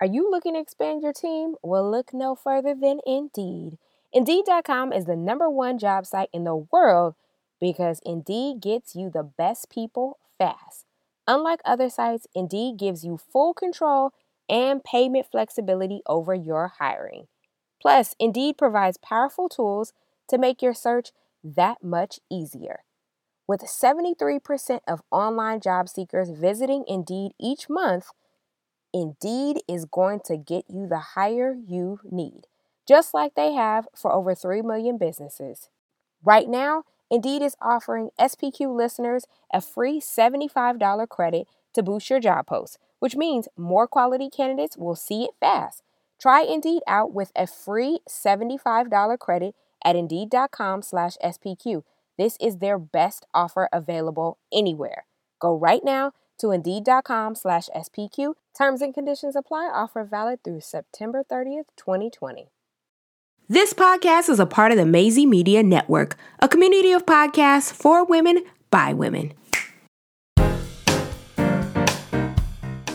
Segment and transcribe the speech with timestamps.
[0.00, 1.56] Are you looking to expand your team?
[1.60, 3.78] Well, look no further than Indeed.
[4.12, 7.16] Indeed.com is the number one job site in the world
[7.60, 10.84] because Indeed gets you the best people fast.
[11.26, 14.12] Unlike other sites, Indeed gives you full control
[14.48, 17.26] and payment flexibility over your hiring.
[17.82, 19.92] Plus, Indeed provides powerful tools
[20.28, 21.10] to make your search
[21.42, 22.84] that much easier.
[23.48, 28.10] With 73% of online job seekers visiting Indeed each month,
[28.92, 32.46] Indeed is going to get you the hire you need,
[32.86, 35.68] just like they have for over 3 million businesses.
[36.24, 42.46] Right now, Indeed is offering SPQ listeners a free $75 credit to boost your job
[42.46, 45.82] post, which means more quality candidates will see it fast.
[46.20, 51.84] Try Indeed out with a free $75 credit at indeed.com/spq.
[52.16, 55.04] This is their best offer available anywhere.
[55.38, 58.34] Go right now to indeed.com/spq.
[58.58, 59.70] Terms and conditions apply.
[59.72, 62.48] Offer valid through September 30th, 2020.
[63.48, 68.04] This podcast is a part of the Maisie Media Network, a community of podcasts for
[68.04, 69.32] women by women.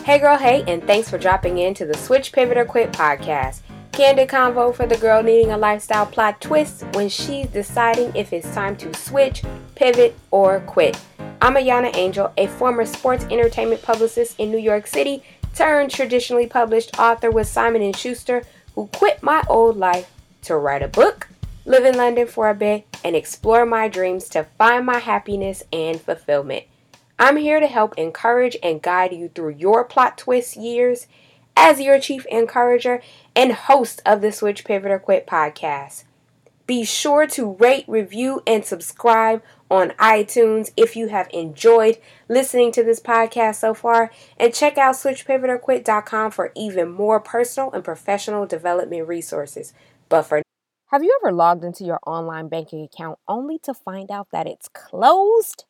[0.04, 3.62] Hey, girl, hey, and thanks for dropping in to the Switch Pivot or Quit podcast.
[3.92, 8.52] Candid convo for the girl needing a lifestyle plot twist when she's deciding if it's
[8.52, 9.42] time to switch,
[9.76, 11.00] pivot, or quit.
[11.40, 15.22] I'm Ayana Angel, a former sports entertainment publicist in New York City,
[15.54, 20.10] turned traditionally published author with Simon & Schuster, who quit my old life
[20.42, 21.28] to write a book,
[21.64, 26.00] live in London for a bit, and explore my dreams to find my happiness and
[26.00, 26.64] fulfillment.
[27.18, 31.06] I'm here to help encourage and guide you through your plot twist years
[31.56, 33.00] as your chief encourager
[33.36, 36.04] and host of the Switch Pivot or Quit podcast.
[36.66, 41.98] Be sure to rate, review, and subscribe on iTunes if you have enjoyed
[42.28, 44.10] listening to this podcast so far.
[44.38, 49.72] And check out switchpivotorquit.com for even more personal and professional development resources.
[50.08, 50.42] But for
[50.88, 54.68] have you ever logged into your online banking account only to find out that it's
[54.68, 55.64] closed?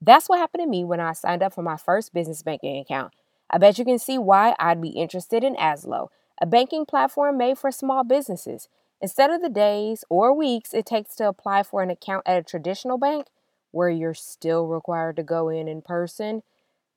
[0.00, 3.12] That's what happened to me when I signed up for my first business banking account.
[3.50, 6.08] I bet you can see why I'd be interested in Azlo,
[6.40, 8.68] a banking platform made for small businesses.
[9.00, 12.42] Instead of the days or weeks it takes to apply for an account at a
[12.42, 13.26] traditional bank,
[13.70, 16.42] where you're still required to go in in person,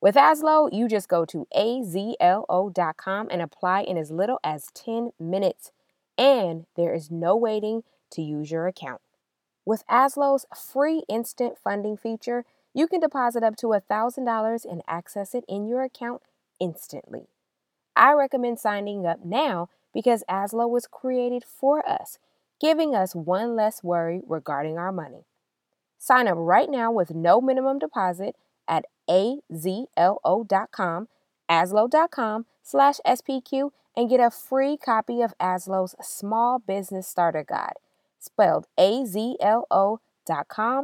[0.00, 5.70] with Azlo, you just go to azlo.com and apply in as little as 10 minutes
[6.18, 9.00] and there is no waiting to use your account.
[9.64, 15.44] With Azlo's free instant funding feature, you can deposit up to $1,000 and access it
[15.48, 16.22] in your account
[16.58, 17.28] instantly.
[17.94, 22.18] I recommend signing up now because Azlo was created for us,
[22.60, 25.24] giving us one less worry regarding our money.
[25.98, 28.34] Sign up right now with no minimum deposit
[28.66, 31.08] at azlo.com,
[31.50, 37.74] azlo.com slash SPQ and get a free copy of Azlo's Small Business Starter Guide,
[38.18, 39.98] spelled azlo.com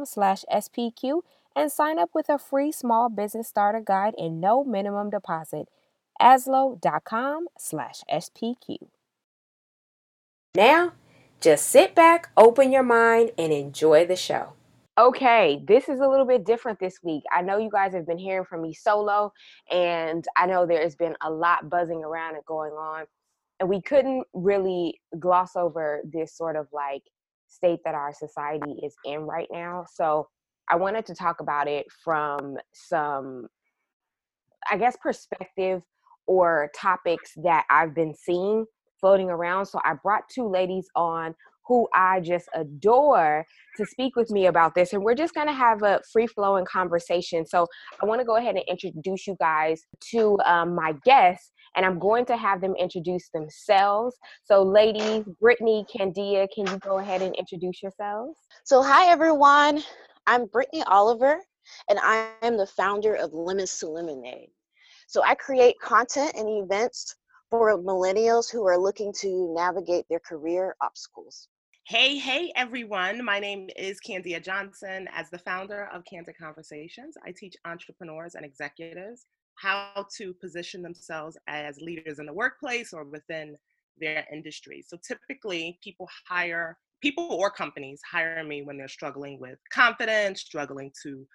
[0.05, 1.21] slash SPQ,
[1.55, 5.67] and sign up with a free Small Business Starter Guide and no minimum deposit.
[6.21, 8.77] Azlo.com slash SPQ.
[10.55, 10.93] Now,
[11.39, 14.53] just sit back, open your mind, and enjoy the show.
[14.97, 17.21] Okay, this is a little bit different this week.
[17.31, 19.31] I know you guys have been hearing from me solo,
[19.71, 23.05] and I know there's been a lot buzzing around and going on.
[23.59, 27.03] And we couldn't really gloss over this sort of like
[27.47, 29.85] state that our society is in right now.
[29.93, 30.27] So
[30.67, 33.47] I wanted to talk about it from some,
[34.69, 35.83] I guess, perspective
[36.25, 38.65] or topics that I've been seeing
[38.99, 39.65] floating around.
[39.65, 41.35] So I brought two ladies on
[41.69, 43.45] who I just adore
[43.77, 44.91] to speak with me about this.
[44.91, 47.45] And we're just going to have a free flowing conversation.
[47.45, 47.67] So
[48.01, 51.51] I want to go ahead and introduce you guys to um, my guests.
[51.75, 54.17] And I'm going to have them introduce themselves.
[54.43, 58.39] So, ladies, Brittney, Kandia, can you go ahead and introduce yourselves?
[58.63, 59.83] So, hi everyone.
[60.25, 61.39] I'm Brittney Oliver,
[61.87, 64.49] and I am the founder of Lemons to Lemonade.
[65.05, 67.15] So, I create content and events
[67.49, 71.47] for millennials who are looking to navigate their career obstacles.
[71.87, 73.25] Hey, hey, everyone.
[73.25, 75.07] My name is Kandia Johnson.
[75.11, 79.25] As the founder of Candid Conversations, I teach entrepreneurs and executives
[79.55, 83.57] how to position themselves as leaders in the workplace or within
[83.99, 84.83] their industry.
[84.87, 90.91] So typically, people hire, people or companies hire me when they're struggling with confidence, struggling
[91.01, 91.25] to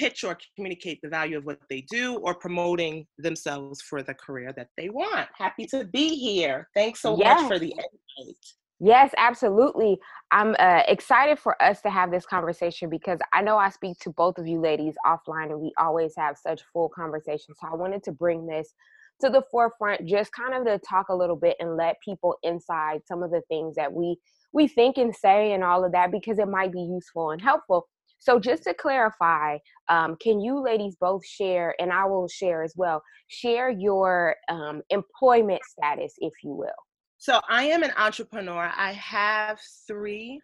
[0.00, 4.52] pitch or communicate the value of what they do, or promoting themselves for the career
[4.56, 5.28] that they want.
[5.36, 6.68] Happy to be here.
[6.74, 7.42] Thanks so yes.
[7.42, 8.36] much for the invite.
[8.82, 9.98] Yes, absolutely.
[10.30, 14.10] I'm uh, excited for us to have this conversation because I know I speak to
[14.10, 17.58] both of you ladies offline and we always have such full conversations.
[17.60, 18.72] So I wanted to bring this
[19.20, 23.02] to the forefront just kind of to talk a little bit and let people inside
[23.06, 24.16] some of the things that we
[24.52, 27.86] we think and say and all of that because it might be useful and helpful
[28.20, 29.58] so just to clarify
[29.88, 34.82] um, can you ladies both share and i will share as well share your um,
[34.90, 36.70] employment status if you will
[37.18, 40.40] so i am an entrepreneur i have three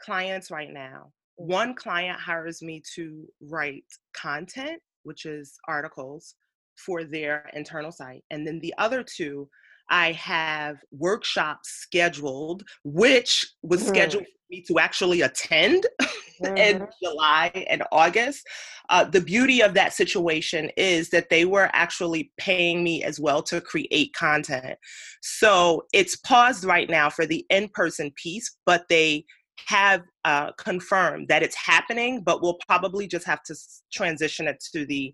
[0.00, 3.84] clients right now one client hires me to write
[4.14, 6.34] content which is articles
[6.78, 8.24] for their internal site.
[8.30, 9.48] And then the other two,
[9.90, 13.88] I have workshops scheduled, which was mm-hmm.
[13.88, 15.86] scheduled for me to actually attend
[16.42, 16.56] mm-hmm.
[16.56, 18.46] in July and August.
[18.90, 23.42] Uh, the beauty of that situation is that they were actually paying me as well
[23.42, 24.78] to create content.
[25.22, 29.24] So it's paused right now for the in person piece, but they
[29.66, 33.54] have uh, confirmed that it's happening, but we'll probably just have to
[33.92, 35.12] transition it to the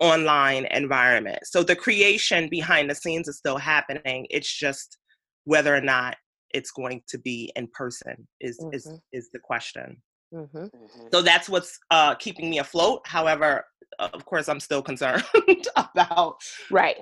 [0.00, 1.38] online environment.
[1.44, 4.26] So the creation behind the scenes is still happening.
[4.30, 4.98] It's just
[5.44, 6.16] whether or not
[6.52, 8.74] it's going to be in person is mm-hmm.
[8.74, 10.02] is is the question.
[10.32, 10.66] Mm-hmm.
[11.12, 13.02] So that's what's uh, keeping me afloat.
[13.04, 13.64] However,
[13.98, 15.24] of course, I'm still concerned
[15.76, 16.36] about
[16.70, 16.96] right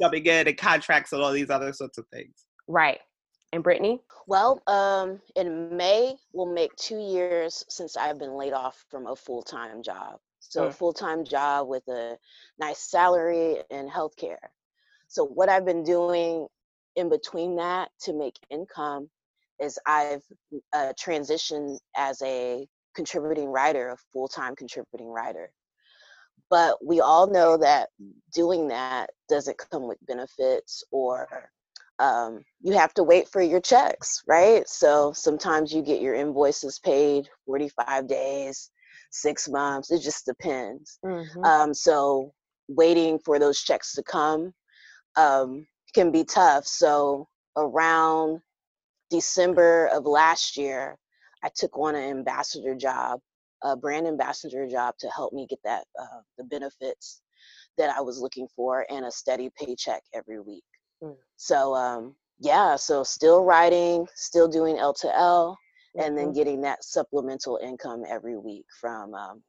[0.00, 2.44] coming in and contracts and all these other sorts of things.
[2.68, 3.00] Right.
[3.52, 4.00] And Brittney?
[4.26, 9.16] Well, um, in May, we'll make two years since I've been laid off from a
[9.16, 10.18] full time job.
[10.40, 10.68] So, mm.
[10.68, 12.18] a full time job with a
[12.58, 14.36] nice salary and healthcare.
[15.08, 16.48] So, what I've been doing
[16.96, 19.08] in between that to make income
[19.60, 20.22] is I've
[20.72, 25.50] uh, transitioned as a contributing writer, a full time contributing writer.
[26.50, 27.88] But we all know that
[28.32, 31.50] doing that doesn't come with benefits or
[31.98, 34.68] um, you have to wait for your checks, right?
[34.68, 38.70] So sometimes you get your invoices paid 45 days,
[39.10, 39.90] six months.
[39.90, 40.98] It just depends.
[41.04, 41.44] Mm-hmm.
[41.44, 42.32] Um, so
[42.68, 44.52] waiting for those checks to come
[45.16, 46.66] um, can be tough.
[46.66, 48.40] So around
[49.10, 50.96] December of last year,
[51.42, 53.20] I took on an ambassador job,
[53.62, 57.22] a brand ambassador job to help me get that uh, the benefits
[57.78, 60.64] that I was looking for and a steady paycheck every week.
[61.02, 61.16] Mm.
[61.36, 65.58] So um, yeah, so still writing, still doing L to L,
[65.98, 66.34] and then mm-hmm.
[66.34, 69.42] getting that supplemental income every week from um,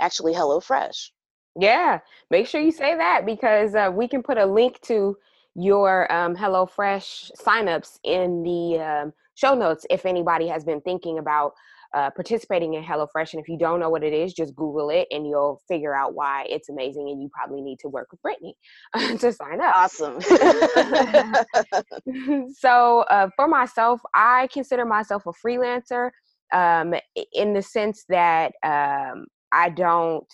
[0.00, 1.10] actually HelloFresh.
[1.58, 2.00] Yeah,
[2.30, 5.16] make sure you say that because uh, we can put a link to
[5.54, 11.52] your um, HelloFresh signups in the um, show notes if anybody has been thinking about
[11.94, 13.34] uh, participating in HelloFresh.
[13.34, 16.14] And if you don't know what it is, just Google it and you'll figure out
[16.14, 17.10] why it's amazing.
[17.10, 18.54] And you probably need to work with Brittney
[19.18, 19.76] to sign up.
[19.76, 20.20] Awesome.
[22.54, 26.10] so uh, for myself, I consider myself a freelancer
[26.52, 26.94] um,
[27.32, 30.26] in the sense that um, I don't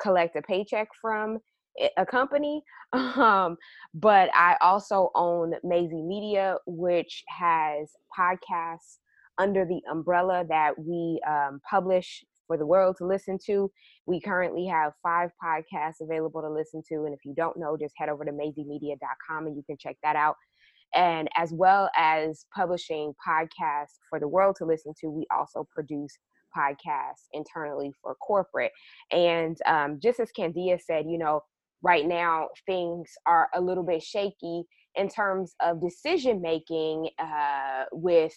[0.00, 1.38] collect a paycheck from
[1.96, 2.62] a company
[2.92, 3.56] um,
[3.94, 8.98] but i also own Maisie media which has podcasts
[9.38, 13.70] under the umbrella that we um, publish for the world to listen to.
[14.06, 17.04] We currently have five podcasts available to listen to.
[17.04, 20.16] And if you don't know, just head over to maisiemedia.com and you can check that
[20.16, 20.36] out.
[20.94, 26.16] And as well as publishing podcasts for the world to listen to, we also produce
[26.56, 28.70] podcasts internally for corporate.
[29.10, 31.40] And um, just as Kandia said, you know,
[31.84, 34.64] right now things are a little bit shaky
[34.96, 38.34] in terms of decision making uh, with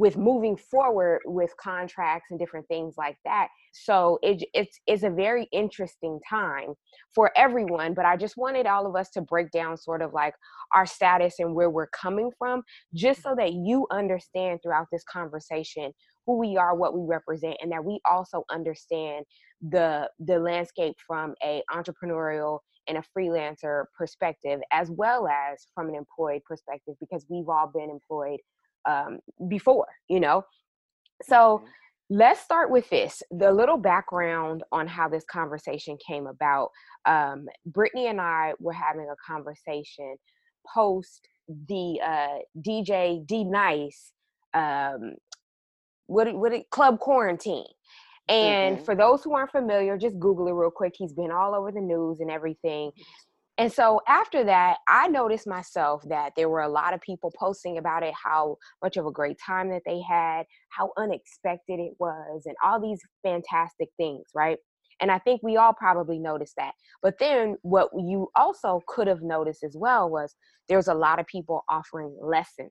[0.00, 3.48] with moving forward with contracts and different things like that.
[3.72, 6.72] So it, it's, it's a very interesting time
[7.14, 7.92] for everyone.
[7.92, 10.32] But I just wanted all of us to break down sort of like
[10.74, 12.62] our status and where we're coming from,
[12.94, 15.92] just so that you understand throughout this conversation
[16.24, 19.26] who we are, what we represent, and that we also understand
[19.60, 25.94] the the landscape from a entrepreneurial and a freelancer perspective as well as from an
[25.94, 28.40] employed perspective because we've all been employed
[28.88, 30.42] um, before, you know?
[31.22, 31.66] So mm-hmm.
[32.10, 36.70] let's start with this the little background on how this conversation came about.
[37.06, 40.16] Um, Brittney and I were having a conversation
[40.74, 41.28] post
[41.68, 44.12] the uh, DJ D Nice
[44.54, 45.14] um,
[46.06, 47.66] what what club quarantine.
[48.30, 48.84] And mm-hmm.
[48.84, 50.94] for those who aren't familiar, just Google it real quick.
[50.96, 52.92] He's been all over the news and everything.
[53.58, 57.76] And so after that, I noticed myself that there were a lot of people posting
[57.76, 62.44] about it, how much of a great time that they had, how unexpected it was,
[62.46, 64.56] and all these fantastic things, right?
[65.00, 66.72] And I think we all probably noticed that.
[67.02, 70.34] But then what you also could have noticed as well was
[70.68, 72.70] there's a lot of people offering lessons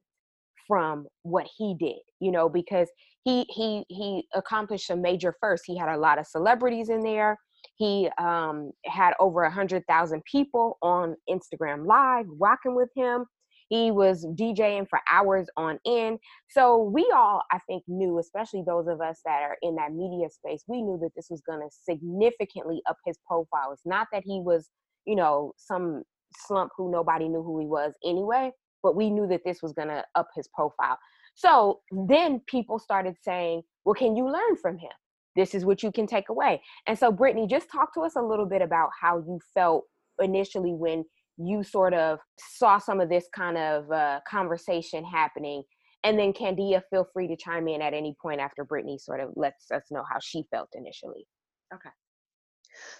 [0.67, 2.87] from what he did, you know, because
[3.29, 5.63] he he he accomplished a major first.
[5.67, 7.37] He had a lot of celebrities in there
[7.75, 13.25] He um, had over a hundred thousand people on Instagram Live rocking with him.
[13.69, 16.19] He was DJing for hours on end.
[16.49, 20.29] So we all, I think, knew, especially those of us that are in that media
[20.29, 23.71] space, we knew that this was going to significantly up his profile.
[23.73, 24.69] It's not that he was,
[25.05, 26.03] you know, some
[26.47, 28.51] slump who nobody knew who he was anyway,
[28.83, 30.99] but we knew that this was going to up his profile.
[31.35, 34.91] So then people started saying, well, can you learn from him?
[35.35, 36.61] This is what you can take away.
[36.87, 39.85] And so, Brittney, just talk to us a little bit about how you felt
[40.19, 41.05] initially when
[41.37, 45.63] you sort of saw some of this kind of uh, conversation happening.
[46.03, 49.29] And then Kandia, feel free to chime in at any point after Brittney sort of
[49.35, 51.25] lets us know how she felt initially.
[51.73, 51.89] Okay.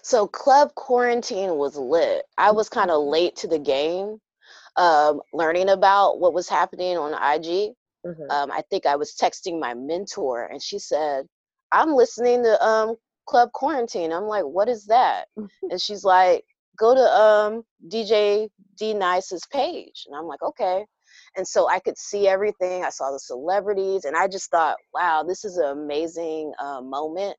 [0.02, 2.24] So Club Quarantine was lit.
[2.36, 4.18] I was kind of late to the game,
[4.76, 7.72] um, learning about what was happening on IG.
[8.06, 8.30] Mm-hmm.
[8.30, 11.26] Um, I think I was texting my mentor, and she said,
[11.72, 16.44] "I'm listening to um, Club Quarantine." I'm like, "What is that?" and she's like,
[16.80, 20.04] go to um, DJ D Nice's page.
[20.06, 20.84] And I'm like, okay.
[21.36, 22.84] And so I could see everything.
[22.84, 27.36] I saw the celebrities, and I just thought, wow, this is an amazing uh, moment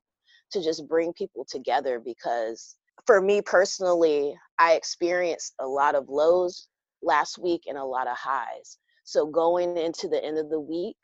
[0.52, 2.76] to just bring people together because
[3.06, 6.68] for me personally, I experienced a lot of lows
[7.02, 8.78] last week and a lot of highs.
[9.04, 10.96] So going into the end of the week,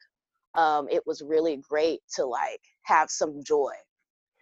[0.55, 3.73] um, it was really great to like have some joy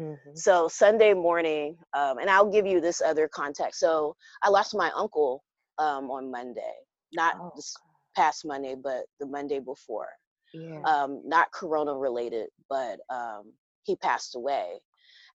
[0.00, 0.30] Mm-hmm.
[0.34, 3.80] So Sunday morning, um, and I'll give you this other context.
[3.80, 5.42] So I lost my uncle
[5.78, 6.74] um, on Monday,
[7.14, 7.52] not oh.
[7.56, 7.74] this
[8.14, 10.08] past Monday, but the Monday before.
[10.52, 10.80] Yeah.
[10.82, 13.52] Um, not Corona related, but um,
[13.84, 14.80] he passed away,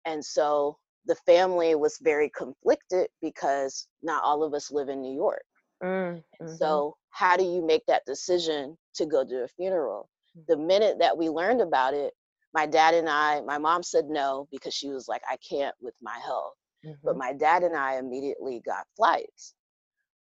[0.05, 5.13] and so the family was very conflicted because not all of us live in New
[5.15, 5.43] York.
[5.83, 6.55] Mm-hmm.
[6.55, 10.09] So how do you make that decision to go to a funeral?
[10.37, 10.45] Mm.
[10.47, 12.13] The minute that we learned about it,
[12.53, 15.93] my dad and I, my mom said no because she was like, I can't with
[16.01, 16.53] my health.
[16.85, 16.99] Mm-hmm.
[17.03, 19.53] But my dad and I immediately got flights.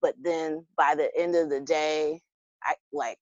[0.01, 2.21] But then by the end of the day,
[2.63, 3.17] I like,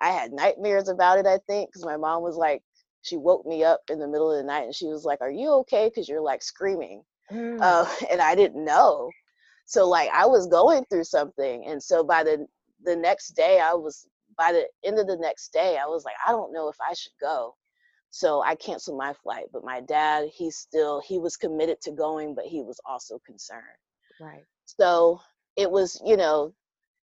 [0.00, 2.62] I had nightmares about it, I think, because my mom was like,
[3.02, 5.30] she woke me up in the middle of the night and she was like, Are
[5.30, 5.88] you okay?
[5.88, 7.02] Because you're like screaming.
[7.30, 7.58] Mm.
[7.60, 9.10] Uh, and I didn't know.
[9.66, 11.64] So, like, I was going through something.
[11.66, 12.46] And so by the,
[12.84, 14.06] the next day, I was,
[14.36, 16.94] by the end of the next day, I was like, I don't know if I
[16.94, 17.54] should go
[18.14, 19.46] so I canceled my flight.
[19.52, 23.64] But my dad, he still, he was committed to going, but he was also concerned.
[24.20, 24.44] Right.
[24.66, 25.20] So
[25.56, 26.54] it was, you know,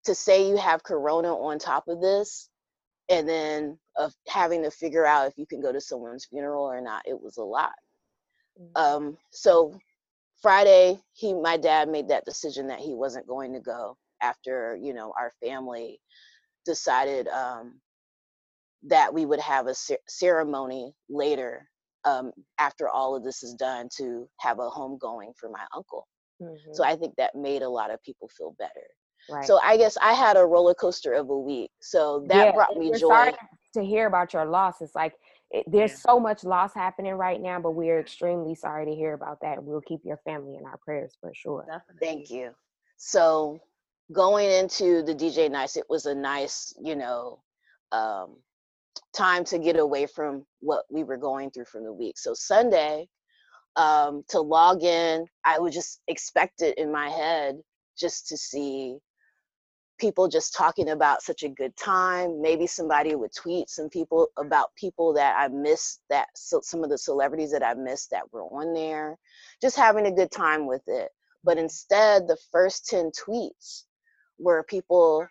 [0.06, 2.48] to say you have corona on top of this
[3.10, 6.80] and then of having to figure out if you can go to someone's funeral or
[6.80, 7.74] not, it was a lot.
[8.62, 8.80] Mm-hmm.
[8.80, 9.80] Um, so
[10.42, 14.94] Friday, he my dad made that decision that he wasn't going to go after, you
[14.94, 16.00] know, our family
[16.66, 17.80] decided um,
[18.84, 19.76] that we would have a
[20.08, 21.68] ceremony later
[22.06, 26.08] um, after all of this is done to have a homegoing for my uncle.
[26.42, 26.74] Mm-hmm.
[26.74, 28.88] So I think that made a lot of people feel better.
[29.30, 29.46] Right.
[29.46, 31.72] So I guess I had a roller coaster of a week.
[31.82, 33.32] So that yeah, brought me joy.
[33.74, 34.76] to hear about your loss.
[34.82, 35.14] It's like
[35.52, 35.98] it, there's yeah.
[35.98, 39.64] so much loss happening right now, but we are extremely sorry to hear about that.
[39.64, 41.66] We'll keep your family in our prayers for sure.
[41.66, 42.08] Definitely.
[42.08, 42.52] Thank you.
[42.98, 43.60] So
[44.12, 47.42] going into the DJ Nice, it was a nice, you know,
[47.92, 48.38] um,
[49.16, 52.18] time to get away from what we were going through from the week.
[52.18, 53.08] So Sunday,
[53.76, 57.60] um, to log in, I would just expect it in my head
[57.98, 58.98] just to see
[60.00, 62.42] people just talking about such a good time.
[62.42, 66.90] Maybe somebody would tweet some people about people that I missed that so some of
[66.90, 69.18] the celebrities that I missed that were on there,
[69.62, 71.10] just having a good time with it.
[71.44, 73.84] But instead, the first 10 tweets
[74.40, 75.28] were people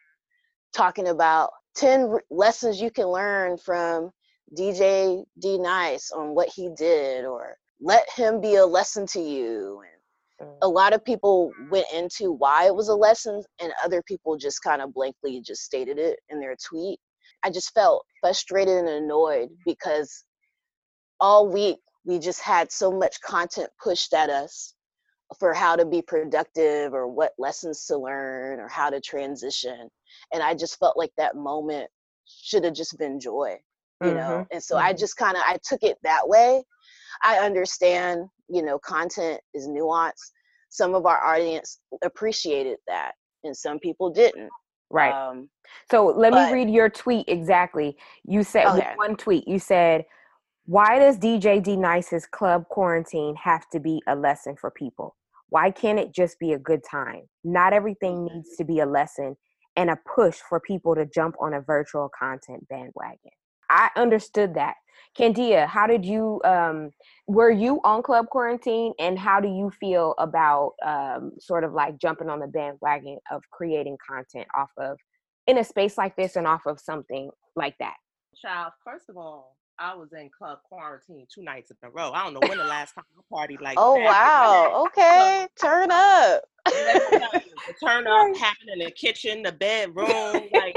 [0.72, 4.10] talking about 10 lessons you can learn from
[4.56, 9.82] DJ D Nice on what he did, or let him be a lesson to you.
[9.82, 9.97] And
[10.40, 10.72] a mm.
[10.72, 14.82] lot of people went into why it was a lesson, and other people just kind
[14.82, 16.98] of blankly just stated it in their tweet.
[17.42, 20.24] I just felt frustrated and annoyed because
[21.20, 24.74] all week we just had so much content pushed at us
[25.38, 29.88] for how to be productive or what lessons to learn or how to transition
[30.32, 31.88] and i just felt like that moment
[32.26, 33.56] should have just been joy
[34.00, 34.16] you mm-hmm.
[34.16, 34.86] know and so mm-hmm.
[34.86, 36.62] i just kind of i took it that way
[37.22, 40.32] i understand you know content is nuanced
[40.70, 43.12] some of our audience appreciated that
[43.44, 44.50] and some people didn't
[44.90, 45.48] right um,
[45.90, 48.92] so let but, me read your tweet exactly you said okay.
[48.96, 50.04] one tweet you said
[50.66, 55.14] why does dj d nice's club quarantine have to be a lesson for people
[55.50, 58.36] why can't it just be a good time not everything mm-hmm.
[58.36, 59.36] needs to be a lesson
[59.78, 63.30] and a push for people to jump on a virtual content bandwagon.
[63.70, 64.74] I understood that.
[65.18, 66.90] Kandia, how did you um
[67.26, 71.98] were you on club quarantine and how do you feel about um sort of like
[71.98, 74.98] jumping on the bandwagon of creating content off of
[75.46, 77.96] in a space like this and off of something like that?
[78.40, 82.12] Child, first of all, I was in club quarantine two nights in a row.
[82.12, 84.04] I don't know when the last time I partied like oh that.
[84.04, 86.42] wow okay turn up
[87.82, 90.76] turn up happened in the kitchen, the bedroom, like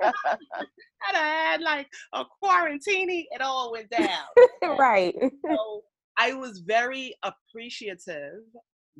[1.14, 3.08] I had like a quarantine.
[3.30, 4.26] It all went down.
[4.78, 5.14] right.
[5.20, 5.82] So
[6.18, 8.40] I was very appreciative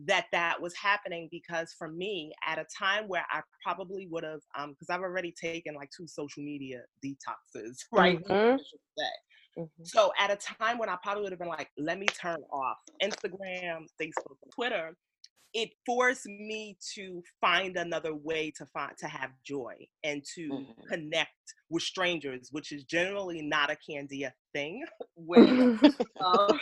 [0.04, 4.40] that that was happening because for me, at a time where I probably would have,
[4.56, 8.22] um, because I've already taken like two social media detoxes, right?
[8.24, 8.58] Mhm.
[8.58, 9.62] Mm-hmm.
[9.62, 9.68] Mhm.
[9.84, 12.76] So at a time when I probably would have been like, let me turn off
[13.02, 14.94] Instagram, Facebook, Twitter,
[15.56, 20.92] it forced me to find another way to find to have joy and to Mhm.
[20.92, 21.32] connect
[21.70, 24.84] with strangers, which is generally not a Kandia thing.
[25.16, 25.64] When,
[26.24, 26.60] um,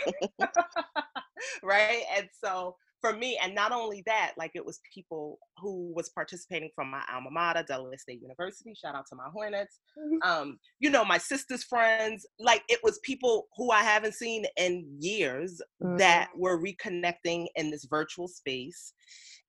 [1.62, 2.04] right?
[2.16, 6.70] And so for me, and not only that, like it was people who was participating
[6.74, 8.72] from my alma mater, Delaware State University.
[8.74, 9.80] Shout out to my Hornets.
[10.24, 12.24] Um, you know, my sister's friends.
[12.40, 15.60] Like it was people who I haven't seen in years
[15.98, 18.94] that were reconnecting in this virtual space.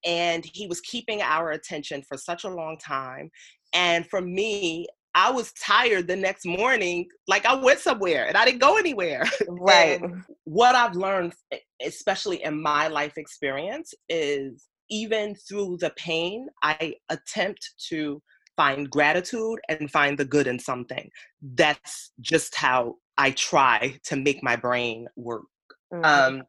[0.06, 3.32] And he was keeping our attention for such a long time.
[3.74, 8.44] And for me, I was tired the next morning, like I went somewhere and I
[8.44, 9.24] didn't go anywhere.
[9.48, 10.02] right.
[10.44, 11.34] What I've learned,
[11.82, 18.22] especially in my life experience, is even through the pain, I attempt to
[18.58, 21.10] find gratitude and find the good in something.
[21.42, 25.46] That's just how I try to make my brain work.
[25.94, 26.06] Mhm.
[26.06, 26.44] Um,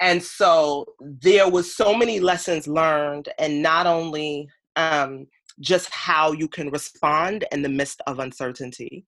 [0.00, 5.26] and so there was so many lessons learned, and not only um,
[5.60, 9.04] just how you can respond in the midst of uncertainty,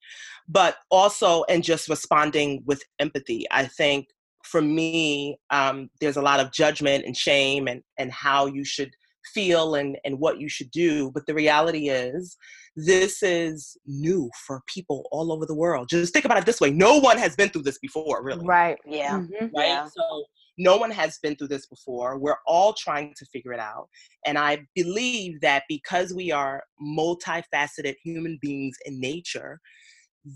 [0.49, 3.47] but also in just responding with empathy.
[3.50, 4.09] I think
[4.45, 8.91] for me, um, there's a lot of judgment and shame and, and how you should
[9.35, 11.11] feel and, and what you should do.
[11.11, 12.37] But the reality is,
[12.76, 15.88] this is new for people all over the world.
[15.88, 18.76] Just think about it this way no one has been through this before, really right.
[18.87, 19.50] yeah Mhm.
[19.56, 19.69] right?
[19.69, 19.87] Yeah.
[19.87, 20.25] So
[20.58, 22.19] no one has been through this before.
[22.19, 23.88] We're all trying to figure it out.
[24.25, 29.60] And I believe that because we are multifaceted human beings in nature,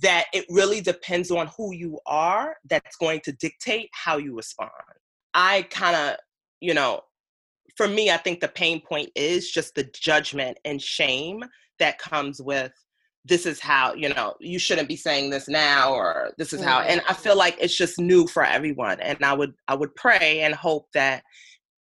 [0.03, 4.71] that it really depends on who you are that's going to dictate how you respond.
[5.35, 6.17] I kind of,
[6.61, 7.03] you know,
[7.77, 11.43] for me, I think the pain point is just the judgment and shame
[11.79, 12.73] that comes with
[13.25, 16.81] this is how, you know, you shouldn't be saying this now or this is how
[16.81, 18.99] and I feel like it's just new for everyone.
[19.01, 21.23] And I would I would pray and hope that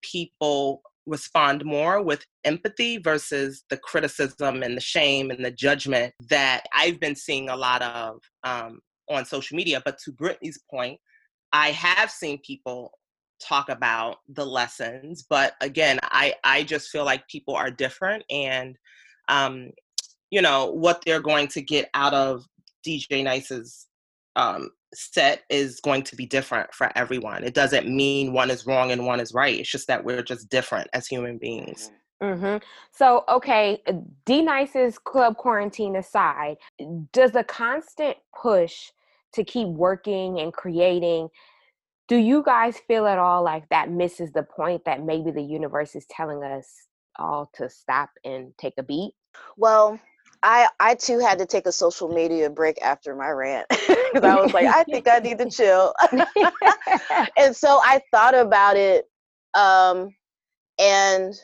[0.02, 6.64] people respond more with empathy versus the criticism and the shame and the judgment that
[6.74, 9.82] I've been seeing a lot of um, on social media.
[9.84, 10.98] But to Brittney's point,
[11.52, 12.92] I have seen people
[13.40, 18.76] talk about the lessons, but again, I I just feel like people are different, and
[19.28, 19.70] um,
[20.30, 22.44] you know what they're going to get out of
[22.86, 23.86] DJ Nice's
[24.36, 27.44] um, set is going to be different for everyone.
[27.44, 29.58] It doesn't mean one is wrong and one is right.
[29.58, 31.90] It's just that we're just different as human beings.
[32.22, 32.56] hmm
[32.92, 33.82] So, okay,
[34.24, 36.56] D Nice's club quarantine aside,
[37.12, 38.90] does the constant push
[39.32, 41.28] to keep working and creating,
[42.08, 45.94] do you guys feel at all like that misses the point that maybe the universe
[45.94, 46.88] is telling us
[47.18, 49.12] all to stop and take a beat?
[49.56, 50.00] Well,
[50.42, 53.66] I I too had to take a social media break after my rant
[54.12, 55.94] because I was like, I think I need to chill.
[57.36, 59.06] and so I thought about it,
[59.54, 60.10] um,
[60.78, 61.34] and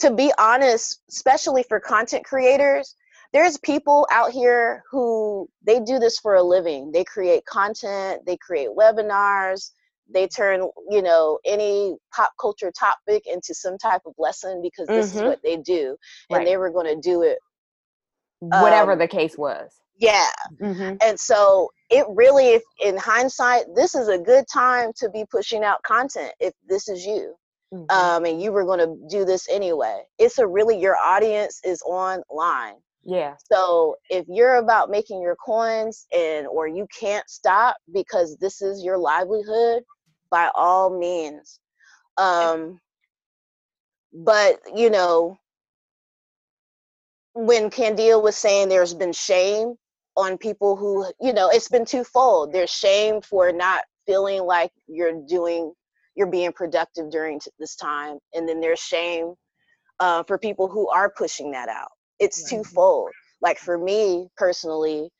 [0.00, 2.94] to be honest, especially for content creators,
[3.32, 6.92] there's people out here who they do this for a living.
[6.92, 9.70] They create content, they create webinars,
[10.12, 15.12] they turn you know any pop culture topic into some type of lesson because this
[15.12, 15.24] is Mhm.
[15.24, 15.96] what they do,
[16.32, 16.46] and Right.
[16.46, 17.38] they were going to do it
[18.50, 19.70] Whatever Um, the case was.
[19.98, 20.28] yeah
[20.60, 25.24] hmm and so it really if in hindsight this is a good time to be
[25.30, 27.34] pushing out content if this is you
[27.72, 27.88] Mhm.
[27.90, 31.82] um, and you were going to do this anyway it's a really your audience is
[31.82, 32.74] online
[33.04, 33.36] yeah.
[33.52, 38.84] so if you're about making your coins and or you can't stop because this is
[38.84, 39.82] your livelihood
[40.30, 41.60] by all means
[42.18, 42.80] um
[44.12, 45.36] but you know
[47.34, 49.74] when Kandia was saying there's been shame
[50.16, 52.52] on people who, you know, it's been twofold.
[52.52, 55.72] There's shame for not feeling like you're doing,
[56.14, 59.34] you're being productive during t- this time, and then there's shame
[60.00, 61.88] uh, for people who are pushing that out.
[62.18, 62.58] It's Right.
[62.62, 63.10] twofold.
[63.40, 65.10] Like for me personally,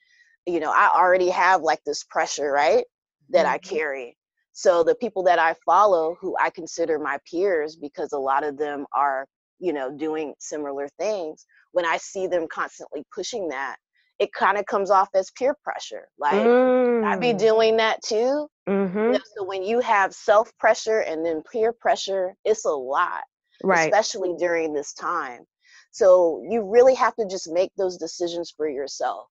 [0.46, 2.84] you know, I already have like this pressure, right?
[3.30, 3.54] That mm-hmm.
[3.54, 4.16] I carry.
[4.52, 8.58] So the people that I follow who I consider my peers because a lot of
[8.58, 9.26] them are,
[9.62, 13.76] you know, doing similar things, when I see them constantly pushing that,
[14.18, 16.08] it kind of comes off as peer pressure.
[16.18, 17.04] Like mm.
[17.04, 17.38] I'd be mm.
[17.38, 18.48] doing that too.
[18.68, 18.98] Mm-hmm.
[18.98, 23.22] You know, so when you have self pressure and then peer pressure, it's a lot,
[23.62, 23.84] right?
[23.84, 25.44] Especially during this time.
[25.92, 29.26] So you really have to just make those decisions for yourself.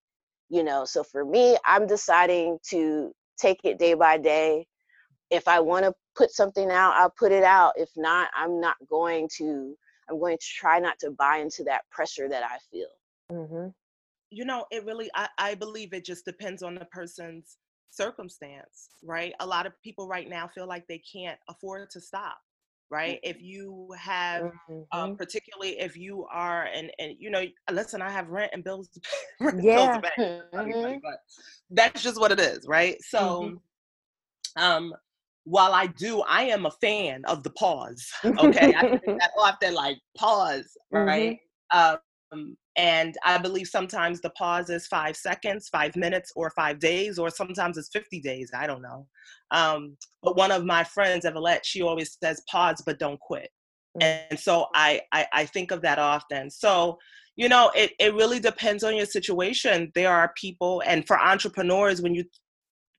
[0.50, 4.66] You know, so for me, I'm deciding to take it day by day.
[5.30, 7.74] If I want to put something out, I'll put it out.
[7.76, 9.76] If not, I'm not going to.
[10.12, 12.88] I'm going to try not to buy into that pressure that I feel.
[13.32, 13.70] Mm-hmm
[14.32, 17.58] you know, it really, I, I believe it just depends on the person's
[17.92, 19.34] circumstance, right?
[19.42, 22.38] A lot of people right now feel like they can't afford to stop
[22.90, 25.00] right if you have um, mm-hmm.
[25.00, 28.90] um, particularly if you are and and you know listen i have rent and bills
[28.90, 29.98] to pay, yeah.
[29.98, 30.42] Bills to pay.
[30.54, 30.98] Mm-hmm.
[31.02, 31.20] but
[31.70, 33.44] that's just what it is right so
[34.58, 34.62] mm-hmm.
[34.62, 34.94] um
[35.44, 39.74] while i do i am a fan of the pause okay i think that often
[39.74, 41.40] like pause right
[41.74, 41.94] mm-hmm.
[41.94, 47.20] um and I believe sometimes the pause is five seconds, five minutes, or five days,
[47.20, 48.52] or sometimes it's 50 days.
[48.56, 49.08] I don't know.
[49.52, 53.50] Um, but one of my friends, Evelette, she always says, pause, but don't quit.
[54.02, 54.26] Mm.
[54.30, 56.50] And so I, I, I think of that often.
[56.50, 56.98] So,
[57.36, 59.92] you know, it, it really depends on your situation.
[59.94, 62.24] There are people, and for entrepreneurs, when you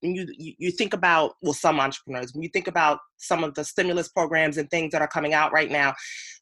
[0.03, 3.63] when you you think about well some entrepreneurs when you think about some of the
[3.63, 5.93] stimulus programs and things that are coming out right now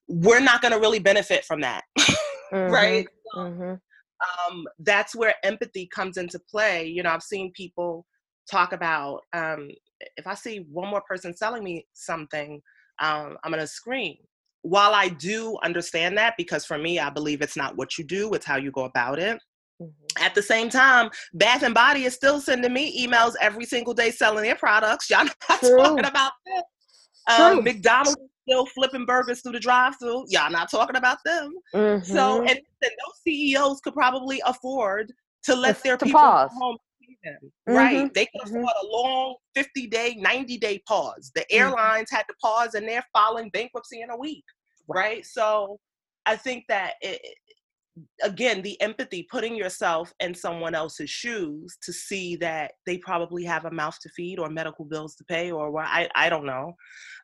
[0.08, 2.72] we're not going to really benefit from that mm-hmm.
[2.72, 3.76] right mm-hmm.
[4.22, 8.06] Um, that's where empathy comes into play you know i've seen people
[8.50, 9.70] talk about um,
[10.18, 12.62] if i see one more person selling me something
[13.00, 14.16] um, i'm going to scream
[14.64, 18.34] while i do understand that because for me i believe it's not what you do
[18.34, 19.40] it's how you go about it.
[20.20, 24.12] At the same time, Bath and Body is still sending me emails every single day
[24.12, 25.10] selling their products.
[25.10, 25.78] Y'all not True.
[25.78, 27.40] talking about that.
[27.40, 28.18] Um, McDonald's
[28.48, 30.26] still flipping burgers through the drive-through.
[30.30, 31.54] Y'all not talking about them.
[31.74, 32.04] Mm-hmm.
[32.04, 35.14] So, and, and those CEOs could probably afford
[35.44, 36.50] to let their to people pause.
[36.54, 36.78] home
[37.26, 37.74] mm-hmm.
[37.74, 38.14] right?
[38.14, 38.58] They can mm-hmm.
[38.58, 41.32] afford a long 50 day, 90 day pause.
[41.36, 41.58] The mm-hmm.
[41.58, 44.46] airlines had to pause and they're filing bankruptcy in a week,
[44.88, 45.26] right?
[45.26, 45.80] So
[46.26, 47.22] I think that it,
[48.24, 53.66] again, the empathy, putting yourself in someone else's shoes to see that they probably have
[53.66, 56.74] a mouth to feed or medical bills to pay or I, I don't know.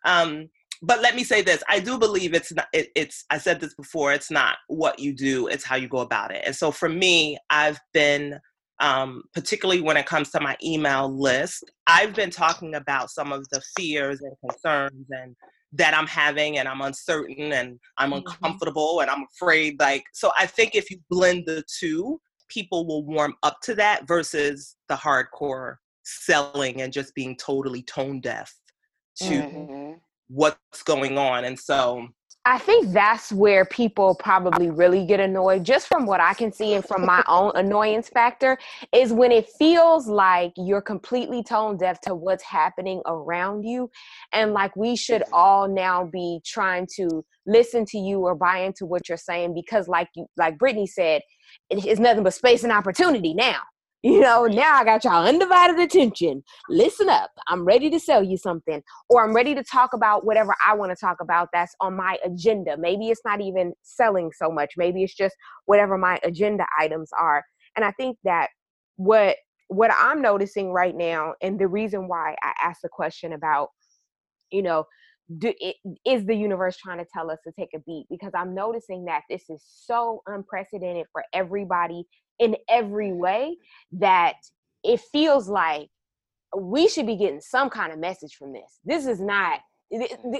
[0.06, 0.50] Um,
[0.82, 3.74] but let me say this i do believe it's not it, it's i said this
[3.74, 6.90] before it's not what you do it's how you go about it and so for
[6.90, 8.40] me i've been
[8.80, 13.48] um, particularly when it comes to my email list i've been talking about some of
[13.50, 15.36] the fears and concerns and
[15.74, 18.18] that i'm having and i'm uncertain and i'm mm-hmm.
[18.20, 23.04] uncomfortable and i'm afraid like so i think if you blend the two people will
[23.06, 28.54] warm up to that versus the hardcore selling and just being totally tone deaf
[29.18, 29.94] to mm-hmm
[30.28, 31.46] what's going on.
[31.46, 32.08] And so
[32.48, 36.76] I think that's where people probably really get annoyed, just from what I can see
[36.76, 38.58] and from my own annoyance factor,
[38.94, 43.92] is when it feels like you're completely tone deaf to what's happening around you.
[44.32, 48.86] And like we should all now be trying to listen to you or buy into
[48.86, 51.24] what you're saying because, like you, like Brittney said,
[51.70, 53.60] it is nothing but space and opportunity now.
[54.08, 56.42] You know, now I got y'all undivided attention.
[56.70, 57.30] Listen up.
[57.50, 60.92] I'm ready to sell you something, or I'm ready to talk about whatever I want
[60.92, 62.78] to talk about that's on my agenda.
[62.78, 67.44] Maybe it's not even selling so much, maybe it's just whatever my agenda items are.
[67.76, 68.48] And I think that
[68.96, 69.36] what
[69.68, 73.72] what I'm noticing right now, and the reason why I asked the question about,
[74.54, 74.86] you know,
[75.38, 75.54] do,
[76.06, 78.06] is the universe trying to tell us to take a beat?
[78.10, 82.06] Because I'm noticing that this is so unprecedented for everybody
[82.40, 83.58] in every way
[83.94, 84.36] that
[84.84, 85.90] it feels like
[86.56, 88.80] we should be getting some kind of message from this.
[88.84, 89.60] This is not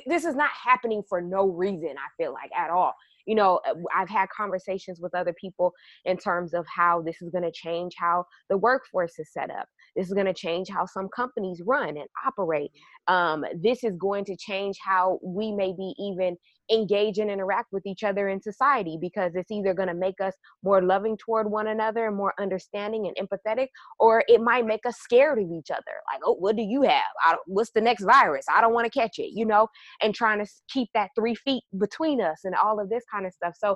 [0.06, 2.94] this is not happening for no reason i feel like at all.
[3.26, 5.72] You know uh, i've had conversations with other people
[6.04, 9.68] in terms of how this is going to change how the workforce is set up.
[9.96, 12.72] This is going to change how some companies run and operate.
[13.08, 16.38] Um, this is going to change how we maybe even
[16.72, 20.34] engage and interact with each other in society because it's either going to make us
[20.64, 23.68] more loving toward one another and more understanding and empathetic
[24.00, 27.38] or it might make us scared of each other like oh what do you have?
[27.46, 28.46] What's the next virus?
[28.54, 29.68] I don't want to catch it you know
[30.02, 33.34] and trying to keep that three feet between us and all of this kind of
[33.34, 33.56] stuff.
[33.58, 33.76] So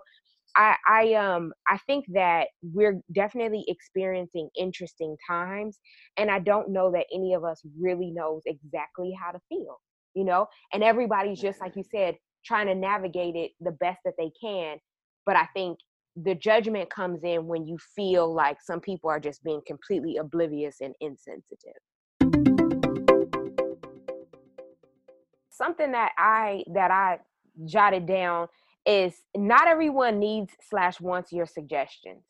[0.55, 5.79] I, I um I think that we're definitely experiencing interesting times
[6.17, 9.79] and I don't know that any of us really knows exactly how to feel,
[10.13, 10.47] you know?
[10.73, 14.77] And everybody's just like you said trying to navigate it the best that they can.
[15.25, 15.79] But I think
[16.15, 20.77] the judgment comes in when you feel like some people are just being completely oblivious
[20.81, 21.73] and insensitive.
[25.49, 27.19] Something that I that I
[27.65, 28.47] jotted down
[28.85, 32.23] is not everyone needs slash wants your suggestions.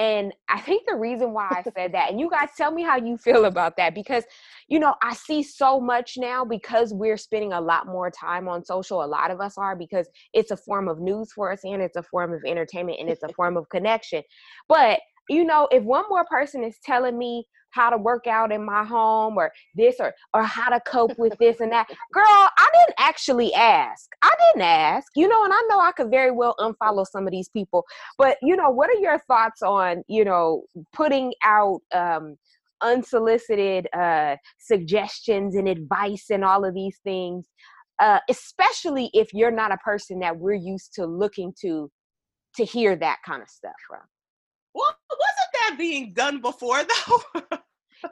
[0.00, 2.96] And I think the reason why I said that, and you guys tell me how
[2.96, 4.24] you feel about that, because,
[4.66, 8.64] you know, I see so much now because we're spending a lot more time on
[8.64, 9.04] social.
[9.04, 11.96] A lot of us are because it's a form of news for us and it's
[11.96, 14.22] a form of entertainment and it's a form of connection.
[14.70, 18.64] But, you know, if one more person is telling me, how to work out in
[18.64, 21.88] my home or this or or how to cope with this and that.
[22.12, 24.08] Girl, I didn't actually ask.
[24.22, 25.08] I didn't ask.
[25.16, 27.84] You know, and I know I could very well unfollow some of these people.
[28.18, 32.36] But you know, what are your thoughts on, you know, putting out um
[32.82, 37.46] unsolicited uh suggestions and advice and all of these things?
[38.00, 41.90] Uh, especially if you're not a person that we're used to looking to
[42.56, 44.00] to hear that kind of stuff from.
[44.74, 44.96] Well,
[45.70, 47.40] that being done before though?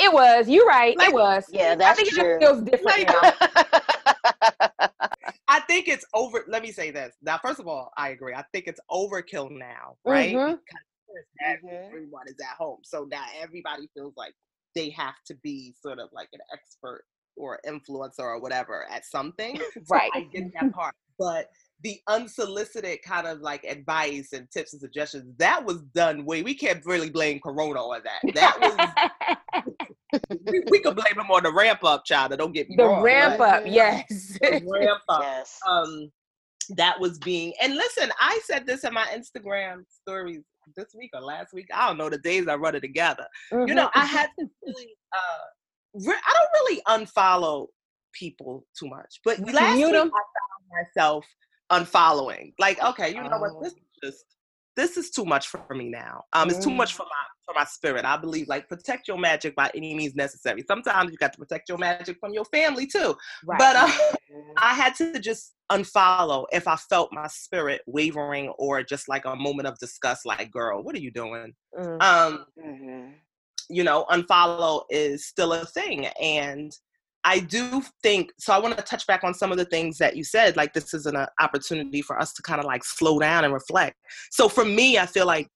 [0.00, 0.48] it was.
[0.48, 0.96] You're right.
[0.96, 1.44] Like, it was.
[1.50, 2.36] Yeah, that's I think true.
[2.36, 4.88] it feels different like, now.
[5.48, 6.44] I think it's over.
[6.48, 7.14] Let me say this.
[7.22, 8.34] Now, first of all, I agree.
[8.34, 10.34] I think it's overkill now, right?
[10.34, 10.56] Mm-hmm.
[10.56, 11.86] Because mm-hmm.
[11.86, 14.34] everyone is at home, so now everybody feels like
[14.74, 17.04] they have to be sort of like an expert
[17.36, 19.58] or influencer or whatever at something.
[19.74, 20.10] So right.
[20.14, 21.50] I get that part, but
[21.82, 26.54] the unsolicited kind of like advice and tips and suggestions that was done way we
[26.54, 31.52] can't really blame corona on that that was we, we, could blame them on the
[31.52, 34.06] ramp up child don't get me the wrong ramp up yes
[34.40, 35.58] the ramp up yes.
[35.68, 36.10] um
[36.70, 40.42] that was being and listen i said this in my instagram stories
[40.76, 43.68] this week or last week i don't know the days i run it together mm-hmm.
[43.68, 47.66] you know i had to really uh re- i don't really unfollow
[48.12, 50.10] people too much but last week them?
[50.14, 51.24] i found myself
[51.70, 52.52] unfollowing.
[52.58, 53.62] Like, okay, you know what?
[53.62, 54.24] This is just
[54.78, 56.22] this is too much for me now.
[56.32, 56.98] Um, it's too much mm.
[56.98, 58.04] for my for my spirit.
[58.04, 60.62] I believe like protect your magic by any means necessary.
[60.68, 63.16] Sometimes you got to protect your magic from your family too.
[63.44, 63.58] Right.
[63.58, 63.90] But uh,
[64.56, 69.34] I had to just unfollow if I felt my spirit wavering or just like a
[69.34, 70.24] moment of disgust.
[70.24, 71.54] Like, girl, what are you doing?
[71.76, 72.00] Mm-hmm.
[72.00, 73.10] Um, mm-hmm.
[73.68, 76.72] you know, unfollow is still a thing, and
[77.24, 78.52] I do think so.
[78.52, 80.56] I want to touch back on some of the things that you said.
[80.56, 83.52] Like, this is an uh, opportunity for us to kind of like slow down and
[83.52, 83.96] reflect.
[84.30, 85.48] So, for me, I feel like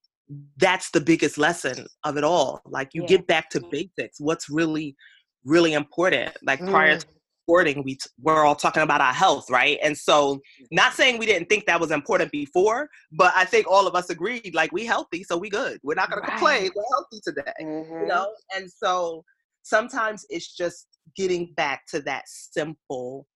[0.59, 2.61] that's the biggest lesson of it all.
[2.67, 3.09] Like, you yeah.
[3.09, 4.19] get back to basics.
[4.19, 4.97] What's really,
[5.45, 6.37] really important?
[6.43, 6.71] Like, mm.
[6.71, 7.07] prior to
[7.47, 9.79] recording, we t- we're all talking about our health, right?
[9.83, 10.41] And so,
[10.73, 14.11] not saying we didn't think that was important before, but I think all of us
[14.11, 15.79] agreed, like, we healthy, so we good.
[15.85, 16.71] We're not gonna complain.
[16.75, 18.01] We're healthy today, mm-hmm.
[18.01, 18.33] you know.
[18.55, 19.25] And so,
[19.63, 23.27] sometimes it's just getting back to that simple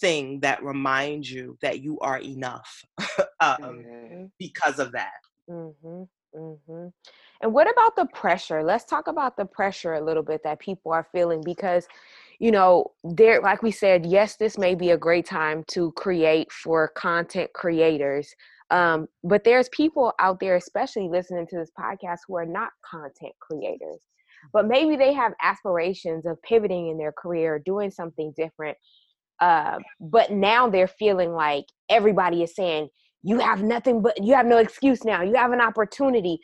[0.00, 2.84] thing that reminds you that you are enough
[3.40, 4.24] um, mm-hmm.
[4.38, 5.12] because of that.
[5.48, 6.02] Mm-hmm.
[6.36, 6.88] Mm-hmm.
[7.40, 8.62] And what about the pressure?
[8.62, 11.86] Let's talk about the pressure a little bit that people are feeling because,
[12.38, 16.52] you know, there, like we said, yes, this may be a great time to create
[16.52, 18.34] for content creators.
[18.70, 23.32] Um, but there's people out there, especially listening to this podcast, who are not content
[23.40, 24.02] creators
[24.52, 28.76] but maybe they have aspirations of pivoting in their career, doing something different.
[29.40, 32.88] Uh, but now they're feeling like everybody is saying,
[33.22, 35.22] you have nothing but you have no excuse now.
[35.22, 36.38] You have an opportunity.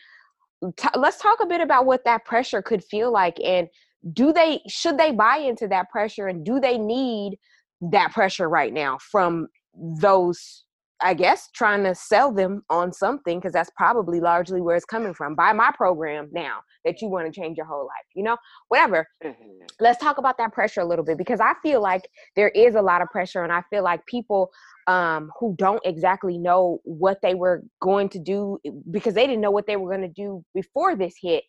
[0.77, 3.69] T- let's talk a bit about what that pressure could feel like and
[4.13, 7.39] do they should they buy into that pressure and do they need
[7.81, 10.64] that pressure right now from those
[11.05, 15.13] I guess trying to sell them on something because that's probably largely where it's coming
[15.13, 15.35] from.
[15.35, 18.39] Buy my program now that you want to change your whole life, you know,
[18.69, 19.07] whatever.
[19.23, 19.67] Mm-hmm.
[19.81, 22.81] Let's talk about that pressure a little bit because I feel like there is a
[22.81, 24.51] lot of pressure, and I feel like people
[24.87, 29.43] um, who don't exactly know what they were going to do eh, because they didn't
[29.43, 31.45] know what they were going to do before this hit,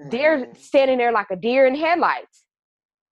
[0.00, 0.10] mm-hmm.
[0.10, 2.44] they're standing there like a deer in headlights.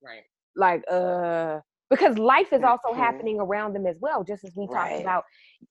[0.05, 0.23] Right.
[0.55, 1.59] Like, uh,
[1.91, 3.01] because life is also mm-hmm.
[3.01, 4.91] happening around them as well just as we right.
[4.91, 5.25] talked about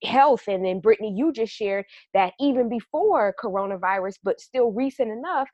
[0.03, 5.47] health and then brittney you just shared that even before coronavirus but still recent enough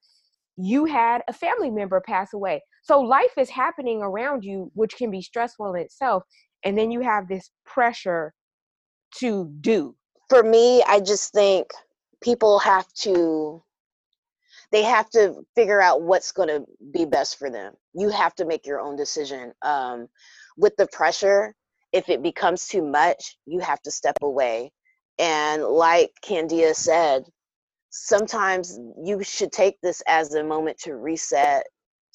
[0.58, 5.10] you had a family member pass away so life is happening around you which can
[5.10, 6.24] be stressful in itself
[6.64, 8.34] and then you have this pressure
[9.14, 9.96] to do
[10.30, 11.68] for me i just think
[12.22, 13.62] people have to
[14.72, 18.46] they have to figure out what's going to be best for them you have to
[18.46, 20.08] make your own decision um,
[20.58, 21.54] with the pressure,
[21.92, 24.72] if it becomes too much, you have to step away.
[25.20, 27.24] And like Kandia said,
[27.90, 31.66] sometimes you should take this as a moment to reset,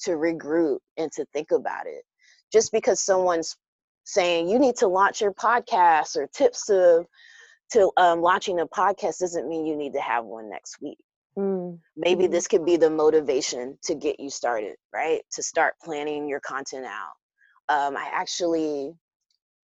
[0.01, 2.03] to regroup, and to think about it.
[2.51, 3.57] Just because someone's
[4.03, 7.05] saying you need to launch your podcast or tips to
[7.71, 10.97] to um, launching a podcast doesn't mean you need to have one next week.
[11.37, 11.79] Mm.
[11.95, 12.31] Maybe Mhm.
[12.31, 15.23] this could be the motivation to get you started, right?
[15.33, 17.13] To start planning your content out.
[17.71, 18.93] Um, I actually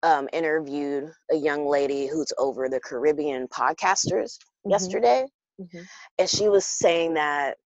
[0.04, 5.02] um, interviewed a young lady who's over the Caribbean podcasters Mhm.
[5.02, 5.28] yesterday,
[5.60, 5.90] Mhm.
[6.20, 7.58] and she was saying that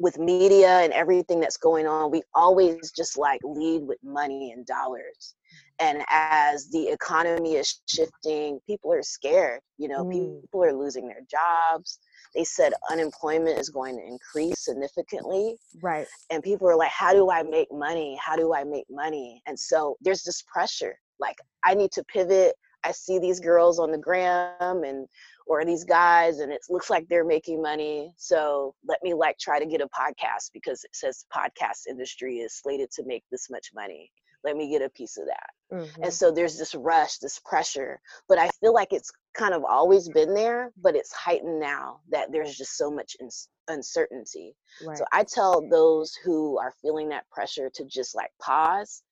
[0.00, 4.66] with media and everything that's going on, we always just like lead with money and
[4.66, 5.34] dollars.
[5.78, 9.60] And as the economy is shifting, people are scared.
[9.78, 10.40] You know, Mm.
[10.40, 11.98] people are losing their jobs.
[12.36, 15.56] They said unemployment is going to increase significantly.
[15.80, 16.06] Right.
[16.30, 18.18] And people are like, how do I make money?
[18.22, 19.42] How do I make money?
[19.46, 20.98] And so there's this pressure.
[21.18, 22.54] Like, I need to pivot.
[22.84, 25.08] I see these girls on the gram and
[25.46, 29.58] or these guys and it looks like they're making money so let me like try
[29.58, 33.70] to get a podcast because it says podcast industry is slated to make this much
[33.74, 34.10] money
[34.46, 36.04] let me get a piece of that Mhm.
[36.04, 40.08] and so there's this rush this pressure but i feel like it's kind of always
[40.08, 44.54] been there but it's heightened now that there's just so much ins uncertainty
[44.86, 44.96] Right.
[44.98, 49.02] so i tell those who are feeling that pressure to just like pause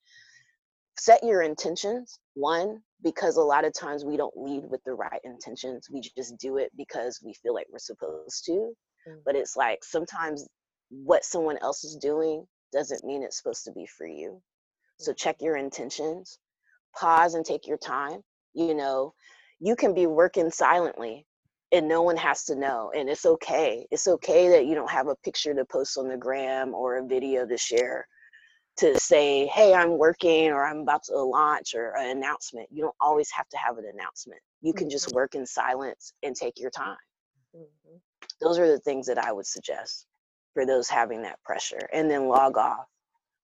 [0.96, 5.20] set your intentions one because a lot of times we don't lead with the right
[5.24, 8.72] intentions we just do it because we feel like we're supposed to
[9.06, 9.20] Mm.
[9.26, 10.46] but it's like sometimes
[10.90, 14.40] what someone else is doing doesn't mean it's supposed to be for you
[14.98, 16.38] so check your intentions
[16.96, 18.22] pause and take your time
[18.54, 19.12] you know?
[19.60, 21.26] You can be working silently
[21.72, 23.86] and no one has to know and it's okay.
[23.90, 27.06] It's okay that you don't have a picture to post on the gram or a
[27.06, 28.06] video to share
[28.76, 32.68] to say hey i'm working or i'm about to launch or an announcement.
[32.72, 34.40] You don't always have to have an announcement.
[34.62, 36.96] You can just work in silence and take your time.
[37.56, 38.00] Mhm.
[38.40, 40.06] those are the things that i would suggest
[40.54, 42.88] for those having that pressure and then log off.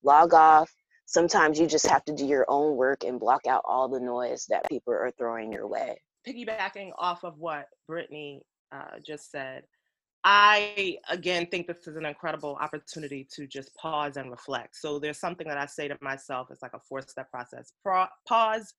[0.02, 0.74] Log off
[1.10, 4.46] sometimes you just have to do your own work and block out all the noise
[4.48, 5.96] that people are throwing your way
[6.26, 8.40] piggybacking off of what Brittney
[8.72, 9.64] uh, just said,
[10.22, 14.76] I again think this is an incredible opportunity to just pause and reflect.
[14.76, 16.48] So there's something that I say to myself.
[16.50, 18.74] It's like a four-step process: Pro- pause,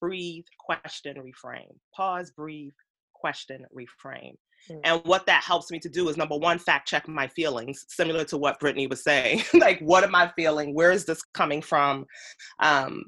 [0.00, 1.74] breathe, question, reframe.
[1.94, 2.74] Pause, breathe,
[3.14, 4.34] question, reframe.
[4.70, 4.80] Mm.
[4.84, 8.24] And what that helps me to do is number one, fact check my feelings, similar
[8.24, 9.42] to what Brittney was saying.
[9.54, 10.74] like, what am I feeling?
[10.74, 12.06] Where is this coming from?
[12.60, 13.04] Um,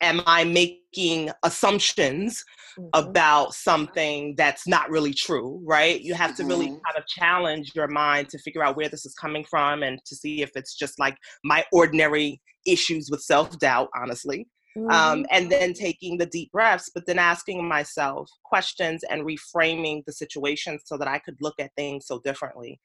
[0.00, 2.44] am I making assumptions
[2.78, 2.90] Mhm.
[2.94, 6.00] about something that's not really true, right?
[6.00, 6.80] You have to really Mhm.
[6.84, 10.14] kind of challenge your mind to figure out where this is coming from and to
[10.14, 14.46] see if it's just like my ordinary issues with self doubt, honestly.
[14.90, 15.26] Um, Mhm.
[15.30, 20.78] and then taking the deep breaths, but then asking myself questions and reframing the situation
[20.84, 22.80] so that I could look at things so differently.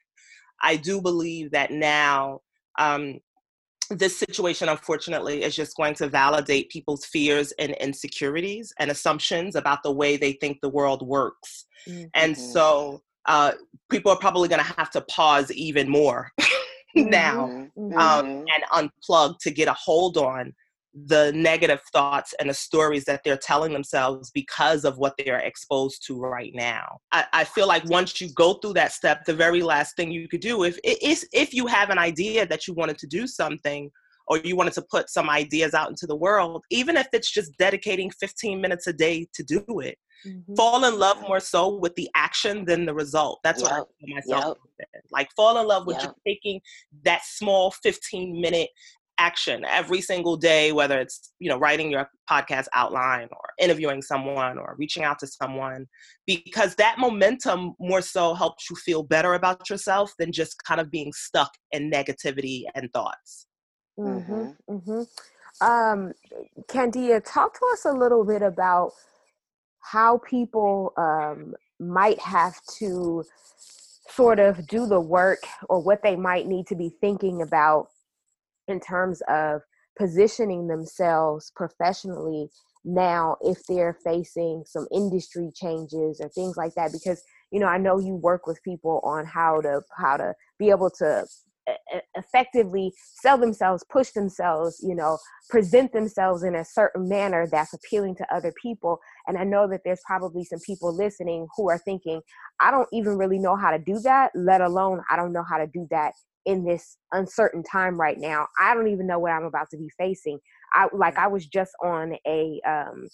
[0.61, 2.41] I do believe that now
[2.79, 3.19] um,
[3.89, 9.83] this situation, unfortunately, is just going to validate people's fears and insecurities and assumptions about
[9.83, 11.65] the way they think the world works.
[11.87, 12.09] Mhm.
[12.15, 13.53] And so uh,
[13.89, 16.31] people are probably going to have to pause even more
[16.95, 17.71] now Mhm.
[17.77, 17.97] Mhm.
[17.97, 18.45] um, Mhm.
[18.53, 20.53] and unplug to get a hold on
[20.93, 26.05] the negative thoughts and the stories that they're telling themselves because of what they're exposed
[26.05, 26.99] to right now.
[27.11, 30.27] I, I feel like once you go through that step, the very last thing you
[30.27, 33.89] could do, if is if you have an idea that you wanted to do something
[34.27, 37.57] or you wanted to put some ideas out into the world, even if it's just
[37.57, 40.55] dedicating 15 minutes a day to do it, Mhm.
[40.55, 43.39] fall in love more so with the action than the result.
[43.43, 43.87] That's what I Yep.
[43.99, 44.57] tell myself.
[44.79, 45.03] Yep.
[45.11, 46.03] Like fall in love with Yep.
[46.05, 46.61] just taking
[47.03, 48.69] that small 15 minute
[49.17, 54.57] action every single day, whether it's you know writing your podcast outline or interviewing someone
[54.57, 55.87] or reaching out to someone,
[56.25, 60.89] because that momentum more so helps you feel better about yourself than just kind of
[60.89, 63.47] being stuck in negativity and thoughts.
[63.99, 64.57] Mhm.
[64.69, 65.07] Mhm.
[65.61, 66.13] Um,
[66.67, 68.93] Kandia, talk to us a little bit about
[69.79, 73.23] how people um, might have to
[74.09, 77.89] sort of do the work or what they might need to be thinking about
[78.67, 79.61] in terms of
[79.97, 82.49] positioning themselves professionally
[82.85, 87.77] now if they're facing some industry changes or things like that because you know i
[87.77, 91.23] know you work with people on how to how to be able to
[92.15, 95.17] effectively sell themselves push themselves you know
[95.49, 98.99] present themselves in a certain manner that's appealing to other people.
[99.27, 102.21] And i know that there's probably some people listening who are thinking
[102.59, 105.57] i don't even really know how to do that let alone i don't know how
[105.57, 106.13] to do that
[106.45, 109.89] in this uncertain time right now i don't even know what i'm about to be
[109.97, 110.39] facing.
[110.73, 113.07] I like i was just on a um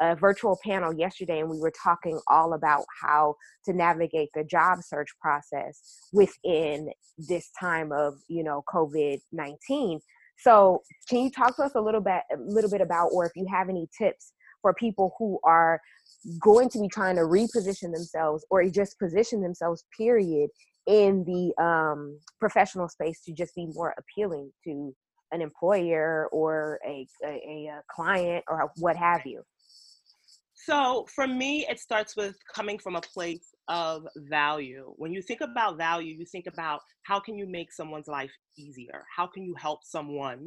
[0.00, 4.82] a virtual panel yesterday and we were talking all about how to navigate the job
[4.82, 5.80] search process
[6.12, 10.00] within this time of you know covid-19
[10.38, 13.32] so can you talk to us a little bit a little bit about or if
[13.34, 15.80] you have any tips for people who are
[16.40, 20.50] going to be trying to reposition themselves or just position themselves period
[20.86, 24.94] in the um, professional space to just be more appealing to
[25.32, 29.42] an employer or a, a, a client or what have you
[30.66, 34.92] so for me, it starts with coming from a place of value.
[34.96, 39.04] When you think about value, you think about how can you make someone's life easier?
[39.14, 40.44] How can you help someone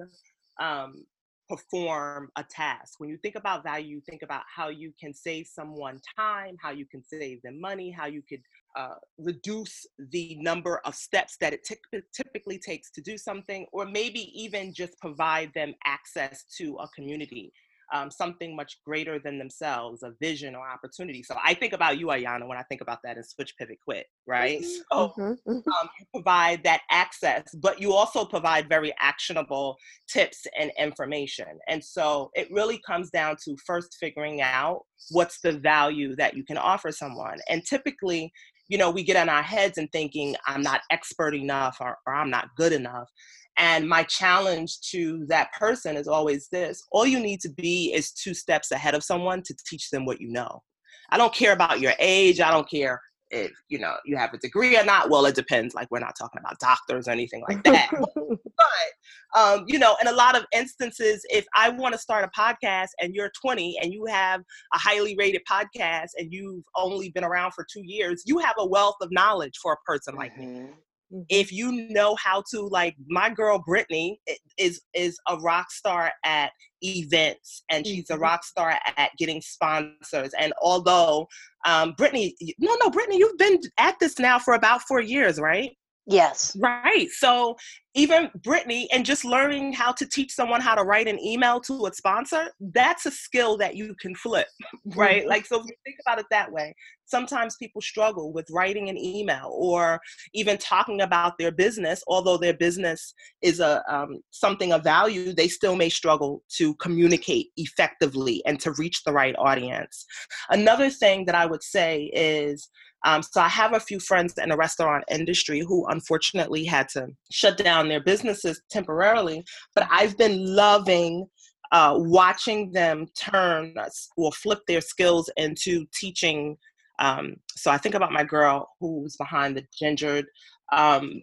[0.60, 1.06] um,
[1.48, 3.00] perform a task?
[3.00, 6.72] When you think about value, you think about how you can save someone time, how
[6.72, 8.42] you can save them money, how you could
[8.78, 13.86] uh, reduce the number of steps that it t- typically takes to do something, or
[13.86, 17.52] maybe even just provide them access to a community
[17.92, 21.24] um, something much greater than themselves, a vision or opportunity.
[21.24, 24.06] So I think about you, Ayana, when I think about that in Switch Pivot Quit,
[24.28, 24.62] right?
[24.62, 24.68] Mm-hmm.
[24.92, 25.70] So mm-hmm, mm-hmm.
[25.70, 31.48] um, you provide that access, but you also provide very actionable tips and information.
[31.68, 36.44] And so it really comes down to first figuring out what's the value that you
[36.44, 37.38] can offer someone.
[37.50, 38.32] And typically,
[38.70, 42.14] you know, we get on our heads and thinking, I'm not expert enough or, or
[42.14, 43.10] I'm not good enough.
[43.58, 48.14] And my challenge to that person is always this all you need to be is
[48.14, 50.62] two steps ahead of someone to teach them what you know.
[51.10, 52.40] I don't care about your age.
[52.40, 53.02] I don't care
[53.32, 56.16] if you know you have a degree or not well it depends like we're not
[56.18, 57.92] talking about doctors or anything like that
[58.60, 62.40] but um, you know in a lot of instances if i want to start a
[62.40, 64.42] podcast and you're 20 and you have
[64.74, 68.66] a highly rated podcast and you've only been around for two years you have a
[68.66, 70.66] wealth of knowledge for a person like mm-hmm.
[70.66, 70.70] me
[71.12, 71.24] Mm-hmm.
[71.30, 74.18] If you know how to, like my girl Brittney
[74.58, 76.52] is is a rock star at
[76.84, 78.16] events, and she's mm-hmm.
[78.16, 80.32] a rock star at getting sponsors.
[80.38, 81.28] And although
[81.66, 85.72] um, Brittney, no, no, Brittney, you've been at this now for about four years, right?
[86.06, 86.58] Yes.
[86.60, 87.08] Right.
[87.12, 87.56] So
[87.94, 91.86] even Brittney and just learning how to teach someone how to write an email to
[91.86, 94.48] a sponsor, that's a skill that you can flip.
[94.96, 95.22] Right.
[95.22, 95.30] Mm-hmm.
[95.30, 96.74] Like, so if you think about it that way,
[97.06, 100.00] sometimes people struggle with writing an email or
[100.34, 105.48] even talking about their business, although their business is a um, something of value, they
[105.48, 110.06] still may struggle to communicate effectively and to reach the right audience.
[110.50, 112.70] Another thing that I would say is,
[113.06, 117.08] um, so I have a few friends in the restaurant industry who unfortunately had to
[117.32, 119.44] shut down their businesses temporarily,
[119.74, 121.28] but I've been loving
[121.72, 123.76] uh, watching them turn
[124.18, 126.58] or flip their skills into teaching.
[126.98, 130.26] Um, so I think about my girl who's behind the gingered
[130.72, 131.22] um,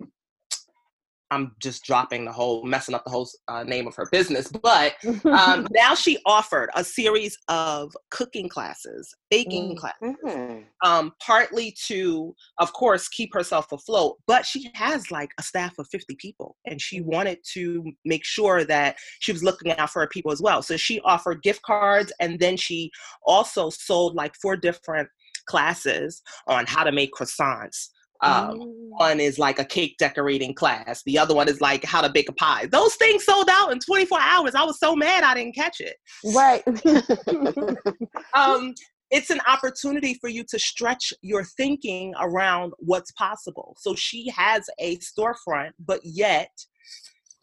[1.31, 4.49] I'm just dropping the whole, messing up the whole uh, name of her business.
[4.49, 10.12] But um, now she offered a series of cooking classes, baking mm-hmm.
[10.12, 14.16] classes, um, partly to, of course, keep herself afloat.
[14.27, 18.64] But she has like a staff of 50 people, and she wanted to make sure
[18.64, 20.62] that she was looking out for her people as well.
[20.62, 22.91] So she offered gift cards, and then she
[23.27, 25.09] also sold like four different
[25.47, 27.89] classes on how to make croissants
[28.23, 28.73] um, mm.
[28.99, 31.03] One is like a cake decorating class.
[31.05, 32.67] The other one is like how to bake a pie.
[32.67, 34.55] Those things sold out in 24 hours.
[34.55, 35.97] I was so mad I didn't catch it.
[36.35, 36.62] Right.
[38.35, 38.75] um,
[39.11, 43.77] it's an opportunity for you to stretch your thinking around what's possible.
[43.79, 46.51] So she has a storefront, but yet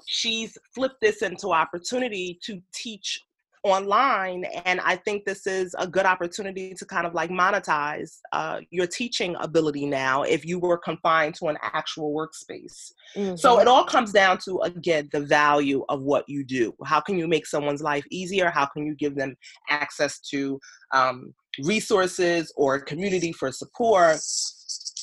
[0.08, 3.22] she's flipped this into opportunity to teach
[3.64, 8.60] online and i think this is a good opportunity to kind of like monetize uh,
[8.72, 12.92] your teaching ability now if you were confined to an actual workspace.
[13.16, 13.36] Mm-hmm.
[13.36, 16.74] so it all comes down to again the value of what you do.
[16.86, 18.50] How can you make someone's life easier?
[18.50, 19.36] How can you give them
[19.70, 20.60] access to
[20.94, 21.34] um,
[21.64, 24.20] resources or community for support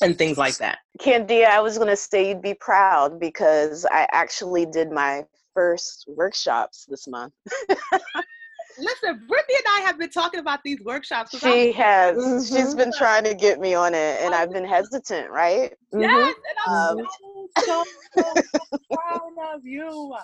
[0.01, 0.79] and things like that?
[0.99, 6.05] Kandia i was going to say you'd be proud because i actually did my first
[6.07, 7.33] workshops this month
[8.77, 11.37] listen, Brittney and I have been talking about these workshops.
[11.37, 12.17] She has.
[12.17, 12.55] Mm-hmm.
[12.55, 15.73] She's been trying to get me on it, and I've been hesitant, right?
[15.93, 16.29] Yes, mm-hmm.
[16.29, 16.35] and
[16.67, 17.07] I'm um,
[17.57, 17.83] so,
[18.17, 20.15] so, so proud of you.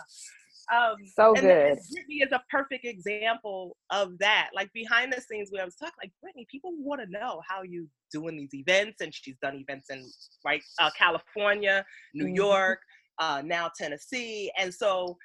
[0.74, 1.78] Um, so good.
[1.78, 4.50] Brittney is a perfect example of that.
[4.54, 7.64] Like behind the scenes, we I was talking like Brittney, people want to know how
[7.64, 10.06] you doing these events, and she's done events in
[10.46, 12.36] right uh, California, New mm-hmm.
[12.36, 12.80] York,
[13.20, 15.18] uh, now Tennessee, and so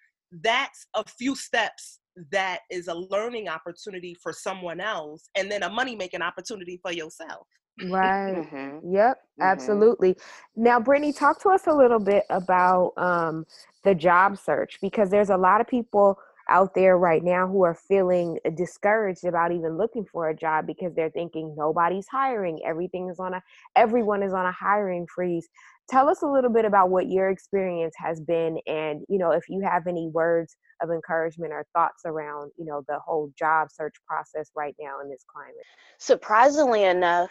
[0.43, 1.99] that's a few steps
[2.30, 6.92] that is a learning opportunity for someone else and then a money making opportunity for
[6.92, 7.46] yourself.
[7.80, 8.34] Right.
[8.34, 8.94] Mm-hmm.
[8.94, 9.16] Yep.
[9.16, 9.42] Mm-hmm.
[9.42, 10.16] Absolutely.
[10.56, 13.46] Now, Brittney, talk to us a little bit about um,
[13.82, 16.18] the job search because there's a lot of people
[16.53, 20.94] out there right now who are feeling discouraged about even looking for a job because
[20.94, 23.42] they're thinking nobody's hiring everything is on a
[23.74, 25.48] everyone is on a hiring freeze.
[25.88, 29.44] Tell us a little bit about what your experience has been and you know if
[29.48, 33.94] you have any words of encouragement or thoughts around you know the whole job search
[34.07, 35.64] process right now in this climate.
[35.98, 37.30] Surprisingly enough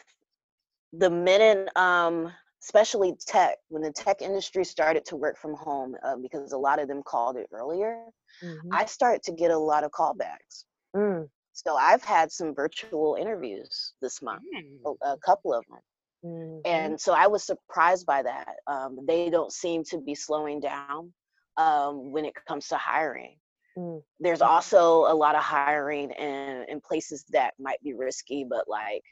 [0.93, 2.33] the minute um
[2.63, 6.79] especially tech when the tech industry started to work from home uh, because a lot
[6.79, 8.03] of them called it earlier
[8.43, 8.69] mm-hmm.
[8.73, 11.27] i started to get a lot of callbacks mm.
[11.53, 14.95] so i've had some virtual interviews this month mm.
[15.03, 15.79] a, a, couple of them
[16.25, 16.59] mm-hmm.
[16.65, 21.11] and so i was surprised by that um, they don't seem to be slowing down
[21.57, 23.37] um, when it comes to hiring
[23.77, 24.01] mm.
[24.19, 29.03] there's also a lot of hiring in, in places that might be risky but like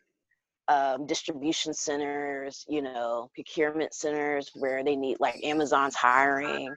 [0.69, 6.73] um, distribution centers, you know, procurement centers where they need like Amazon's hiring,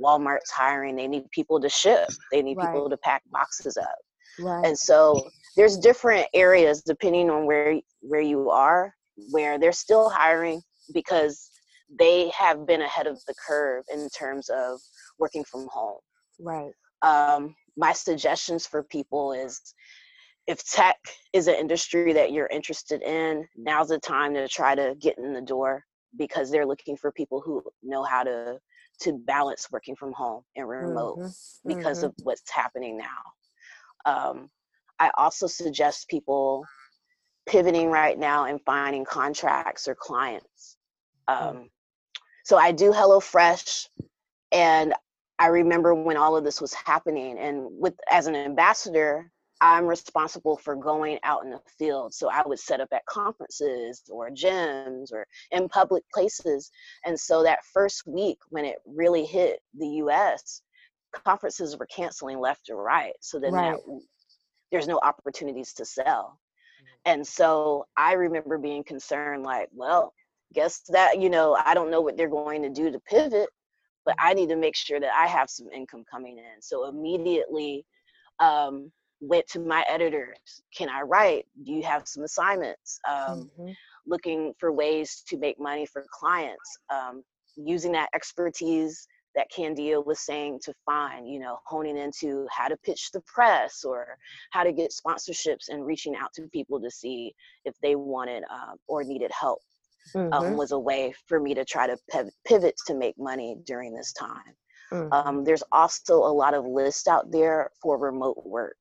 [0.00, 0.94] Walmart's hiring.
[0.94, 2.08] They need people to ship.
[2.30, 2.66] They need right.
[2.66, 3.96] people to pack boxes up.
[4.38, 4.64] Right.
[4.66, 8.94] And so there's different areas depending on where where you are
[9.30, 10.62] where they're still hiring
[10.94, 11.50] because
[11.98, 14.80] they have been ahead of the curve in terms of
[15.18, 15.98] working from home.
[16.38, 16.72] Right.
[17.02, 19.60] Um, my suggestions for people is
[20.46, 20.96] if tech
[21.32, 25.32] is an industry that you're interested in, now's the time to try to get in
[25.32, 25.84] the door
[26.16, 28.58] because they're looking for people who know how to
[29.00, 31.68] to balance working from home and remote mm-hmm.
[31.68, 32.06] because mm-hmm.
[32.06, 33.06] of what's happening now.
[34.04, 34.50] Um,
[34.98, 36.64] I also suggest people
[37.48, 40.76] pivoting right now and finding contracts or clients.
[41.28, 41.42] Mm.
[41.42, 41.70] Um,
[42.44, 43.86] so I do HelloFresh,
[44.52, 44.94] and
[45.38, 49.30] I remember when all of this was happening, and with as an ambassador,
[49.60, 52.14] I'm responsible for going out in the field.
[52.14, 56.70] So I would set up at conferences or gyms or in public places.
[57.04, 60.62] And so that first week when it really hit the US,
[61.12, 63.12] conferences were canceling left or right.
[63.20, 63.72] So then right.
[63.72, 64.00] That,
[64.72, 66.38] there's no opportunities to sell.
[66.80, 67.12] Mm-hmm.
[67.12, 70.14] And so I remember being concerned, like, well,
[70.54, 73.48] guess that, you know, I don't know what they're going to do to pivot,
[74.04, 76.62] but I need to make sure that I have some income coming in.
[76.62, 77.84] So immediately,
[78.38, 78.90] um,
[79.20, 83.70] went to my editors can i write do you have some assignments um, mm-hmm.
[84.06, 87.22] looking for ways to make money for clients um,
[87.56, 92.76] using that expertise that kandia was saying to find you know honing into how to
[92.78, 94.16] pitch the press or
[94.50, 97.32] how to get sponsorships and reaching out to people to see
[97.64, 99.60] if they wanted uh, or needed help
[100.14, 100.32] um, mm-hmm.
[100.32, 101.96] um, was a way for me to try to
[102.46, 104.54] pivot to make money during this time
[104.92, 105.12] mm-hmm.
[105.12, 108.76] um, there's also a lot of lists out there for remote work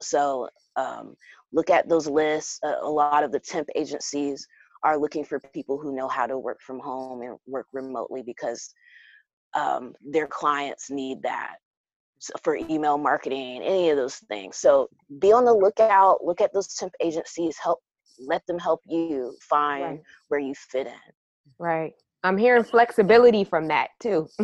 [0.00, 1.16] so um,
[1.52, 2.58] look at those lists.
[2.62, 4.46] Uh, a lot of the temp agencies
[4.82, 8.72] are looking for people who know how to work from home and work remotely because
[9.54, 11.56] um, their clients need that
[12.42, 14.56] for email marketing, any of those things.
[14.56, 16.24] So be on the lookout.
[16.24, 17.56] Look at those temp agencies.
[17.62, 17.80] Help
[18.18, 20.02] let them help you find right.
[20.28, 21.12] where you fit in.
[21.58, 21.94] Right.
[22.24, 24.28] I'm hearing flexibility from that too.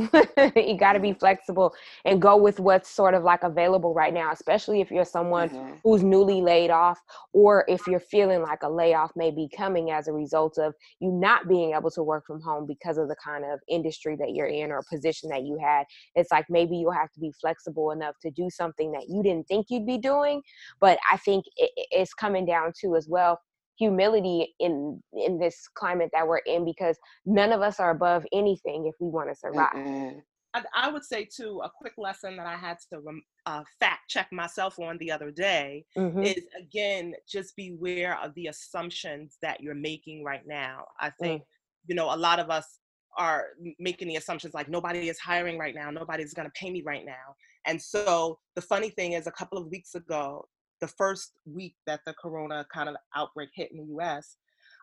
[0.55, 1.74] you got to be flexible
[2.05, 5.76] and go with what's sort of like available right now, especially if you're someone mm-hmm.
[5.83, 7.01] who's newly laid off
[7.33, 11.11] or if you're feeling like a layoff may be coming as a result of you
[11.11, 14.47] not being able to work from home because of the kind of industry that you're
[14.47, 15.85] in or position that you had.
[16.14, 19.49] It's like maybe you'll have to be flexible enough to do something that you didn't
[19.49, 20.43] think you'd be doing.
[20.81, 23.41] But I think it's coming down to as well
[23.81, 28.87] humility in in this climate that we're in because none of us are above anything
[28.87, 30.20] if we want to survive.
[30.53, 33.01] I, I, would say too a quick lesson that I had to
[33.47, 36.22] uh, fact check myself on the other day mm-hmm.
[36.22, 40.85] is again just beware of the assumptions that you're making right now.
[41.01, 41.47] I think mm.
[41.87, 42.81] you know a lot of us
[43.16, 43.47] are
[43.78, 47.05] making the assumptions like nobody is hiring right now, nobody's going to pay me right
[47.05, 47.35] now.
[47.66, 50.47] And so the funny thing is, a couple of weeks ago,
[50.81, 54.37] the first week that the corona kind of outbreak hit in the US,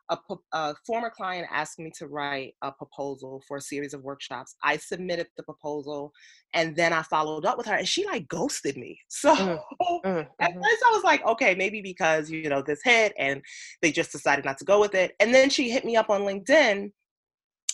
[0.09, 0.17] a,
[0.53, 4.55] a, former client asked me to write a proposal for a series of workshops.
[4.63, 6.13] I submitted the proposal
[6.53, 8.99] and then I followed up with her and she like ghosted me.
[9.09, 10.61] So mm, mm, at mm-hmm.
[10.61, 13.41] first I was like, okay, maybe because, you know, this hit and
[13.81, 15.13] they just decided not to go with it.
[15.19, 16.91] And then she hit me up on LinkedIn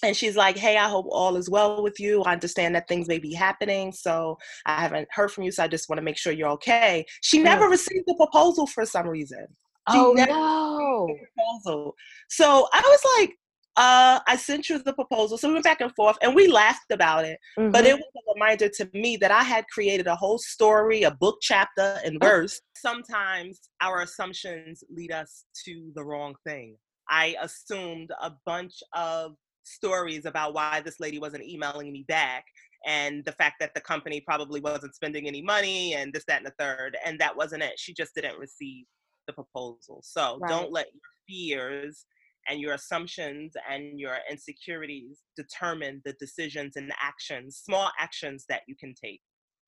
[0.04, 2.22] and she's like, Hey, I hope all is well with you.
[2.24, 5.68] I understand that things may be happening, so I haven't heard from you, so I
[5.68, 7.06] just want to make sure you're okay.
[7.22, 9.46] She never received the proposal for some reason.
[9.92, 11.08] She oh no!
[11.36, 11.96] Proposal.
[12.30, 13.32] So I was like,
[13.76, 15.38] uh, I sent you the proposal.
[15.38, 17.40] So we went back and forth and we laughed about it.
[17.58, 17.72] Mm-hmm.
[17.72, 21.12] But it was a reminder to me that I had created a whole story, a
[21.12, 22.62] book chapter and verse.
[22.76, 26.78] Sometimes our assumptions lead us to the wrong thing.
[27.10, 32.46] I assumed a bunch of stories about why this lady wasn't emailing me back.
[32.86, 36.46] and the fact that the company probably wasn't spending any money and this, that, and
[36.46, 36.98] the third.
[37.06, 37.80] And that wasn't it.
[37.80, 38.86] She just didn't receive
[39.26, 40.02] the proposal.
[40.04, 40.50] So right.
[40.50, 42.06] don't let your fears
[42.50, 48.76] and your assumptions and your insecurities determine the decisions and actions, small actions that you
[48.76, 49.22] can take.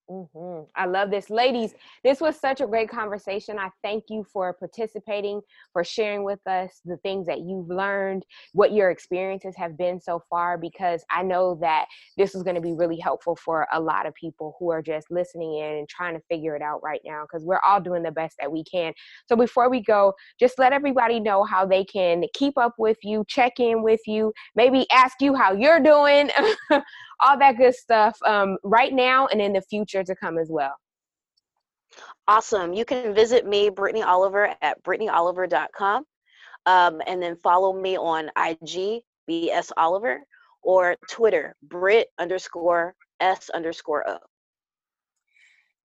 [0.09, 0.65] Mm-hmm.
[0.75, 1.31] I love this.
[1.31, 3.57] Ladies, this was such a great conversation.
[3.57, 5.41] I thank you for participating,
[5.73, 10.21] for sharing with us the things that you've learned, what your experiences have been so
[10.29, 11.85] far, because I know that
[12.17, 15.09] this is going to be really helpful for a lot of people who are just
[15.09, 18.11] listening in and trying to figure it out right now, because we're all doing the
[18.11, 18.93] best that we can.
[19.27, 23.25] So before we go, just let everybody know how they can keep up with you,
[23.27, 26.29] check in with you, maybe ask you how you're doing.
[27.19, 30.75] all that good stuff um, right now and in the future to come as well.
[32.27, 32.73] Awesome.
[32.73, 36.03] You can visit me, Brittney Oliver, at brittneyoliver.com.
[36.65, 40.19] Um, and then follow me on IG, BS Oliver,
[40.63, 44.17] or Twitter, Brit underscore S underscore O.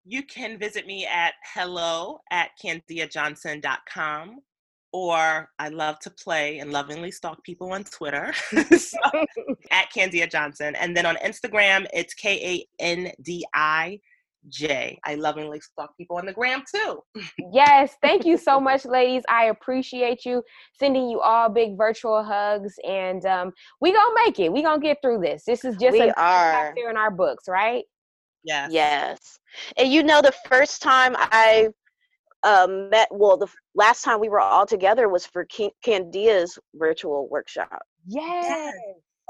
[0.03, 4.39] You can visit me at hello at kandiajohnson.com
[4.93, 8.33] or I love to play and lovingly stalk people on Twitter
[8.77, 8.97] so,
[9.71, 10.75] at Kandia Johnson.
[10.75, 13.99] And then on Instagram, it's K A N D I
[14.49, 14.99] J.
[15.05, 17.01] I lovingly stalk people on the gram too.
[17.51, 19.23] yes, thank you so much, ladies.
[19.29, 20.43] I appreciate you.
[20.79, 24.51] Sending you all big virtual hugs, and um, we gonna make it.
[24.51, 25.43] We gonna get through this.
[25.45, 27.83] This is just we a are in our books, right?
[28.43, 28.71] Yes.
[28.71, 29.39] Yes.
[29.77, 31.69] And you know, the first time I
[32.43, 35.45] um, met well the last time we were all together was for
[35.85, 37.81] kandia's virtual workshop.
[38.05, 38.73] Yes.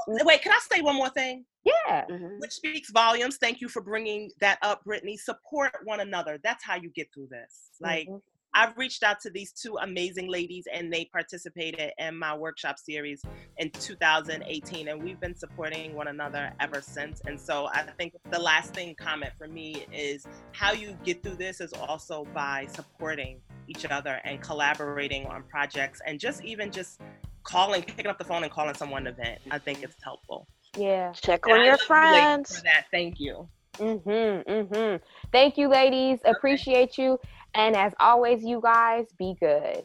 [0.08, 1.44] Wait can i say one more thing?
[1.64, 2.04] Yeah.
[2.10, 2.38] Mm-hmm.
[2.38, 3.36] which speaks volumes.
[3.40, 5.16] Thank you for bringing that up brittney.
[5.16, 6.38] Support one another.
[6.42, 7.70] That's how you get through this.
[7.80, 8.16] Like mm-hmm.
[8.54, 13.22] I've reached out to these two amazing ladies and they participated in my workshop series
[13.56, 17.22] in 2018 and we've been supporting one another ever since.
[17.26, 21.36] And so I think the last thing comment for me is how you get through
[21.36, 27.00] this is also by supporting each other and collaborating on projects and just even just
[27.44, 29.40] calling, picking up the phone and calling someone an event.
[29.50, 30.46] I think it's helpful.
[30.76, 31.12] Yeah.
[31.12, 32.58] Check on your friends.
[32.58, 32.84] For that.
[32.90, 33.48] Thank you.
[33.78, 34.44] Mhm.
[34.44, 35.00] Mhm.
[35.32, 36.20] Thank you ladies.
[36.26, 37.18] Appreciate you.
[37.54, 39.84] And as always, you guys, be good.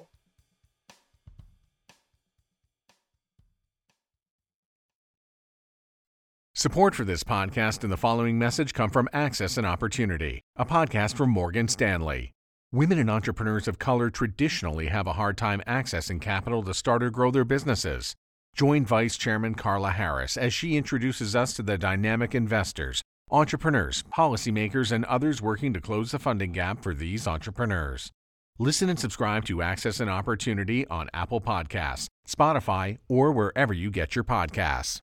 [6.55, 11.15] Support for this podcast and the following message come from Access and Opportunity, a podcast
[11.15, 12.31] from Morgan Stanley.
[12.71, 17.11] Women and entrepreneurs of color traditionally have a hard time accessing capital to start or
[17.11, 18.15] grow their businesses.
[18.55, 24.91] Join Vice Chairman Carla Harris as she introduces us to the dynamic investors entrepreneurs, policymakers,
[24.91, 28.11] and others working to close the funding gap for these entrepreneurs.
[28.57, 34.15] Listen and subscribe to Access and Opportunity on Apple Podcasts, Spotify, or wherever you get
[34.15, 34.99] your podcasts.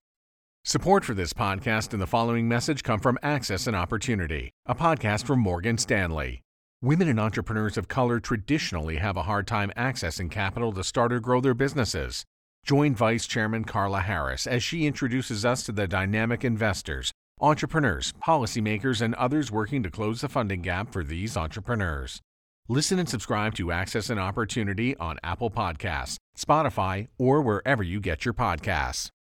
[0.64, 5.26] Support for this podcast and the following message come from Access and Opportunity, a podcast
[5.26, 6.40] from Morgan Stanley.
[6.80, 11.20] Women and entrepreneurs of color traditionally have a hard time accessing capital to start or
[11.20, 12.24] grow their businesses.
[12.64, 19.00] Join Vice Chairman Carla Harris as she introduces us to the dynamic investors entrepreneurs, policymakers,
[19.00, 22.20] and others working to close the funding gap for these entrepreneurs.
[22.68, 28.24] Listen and subscribe to Access and Opportunity on Apple Podcasts, Spotify, or wherever you get
[28.24, 29.10] your podcasts.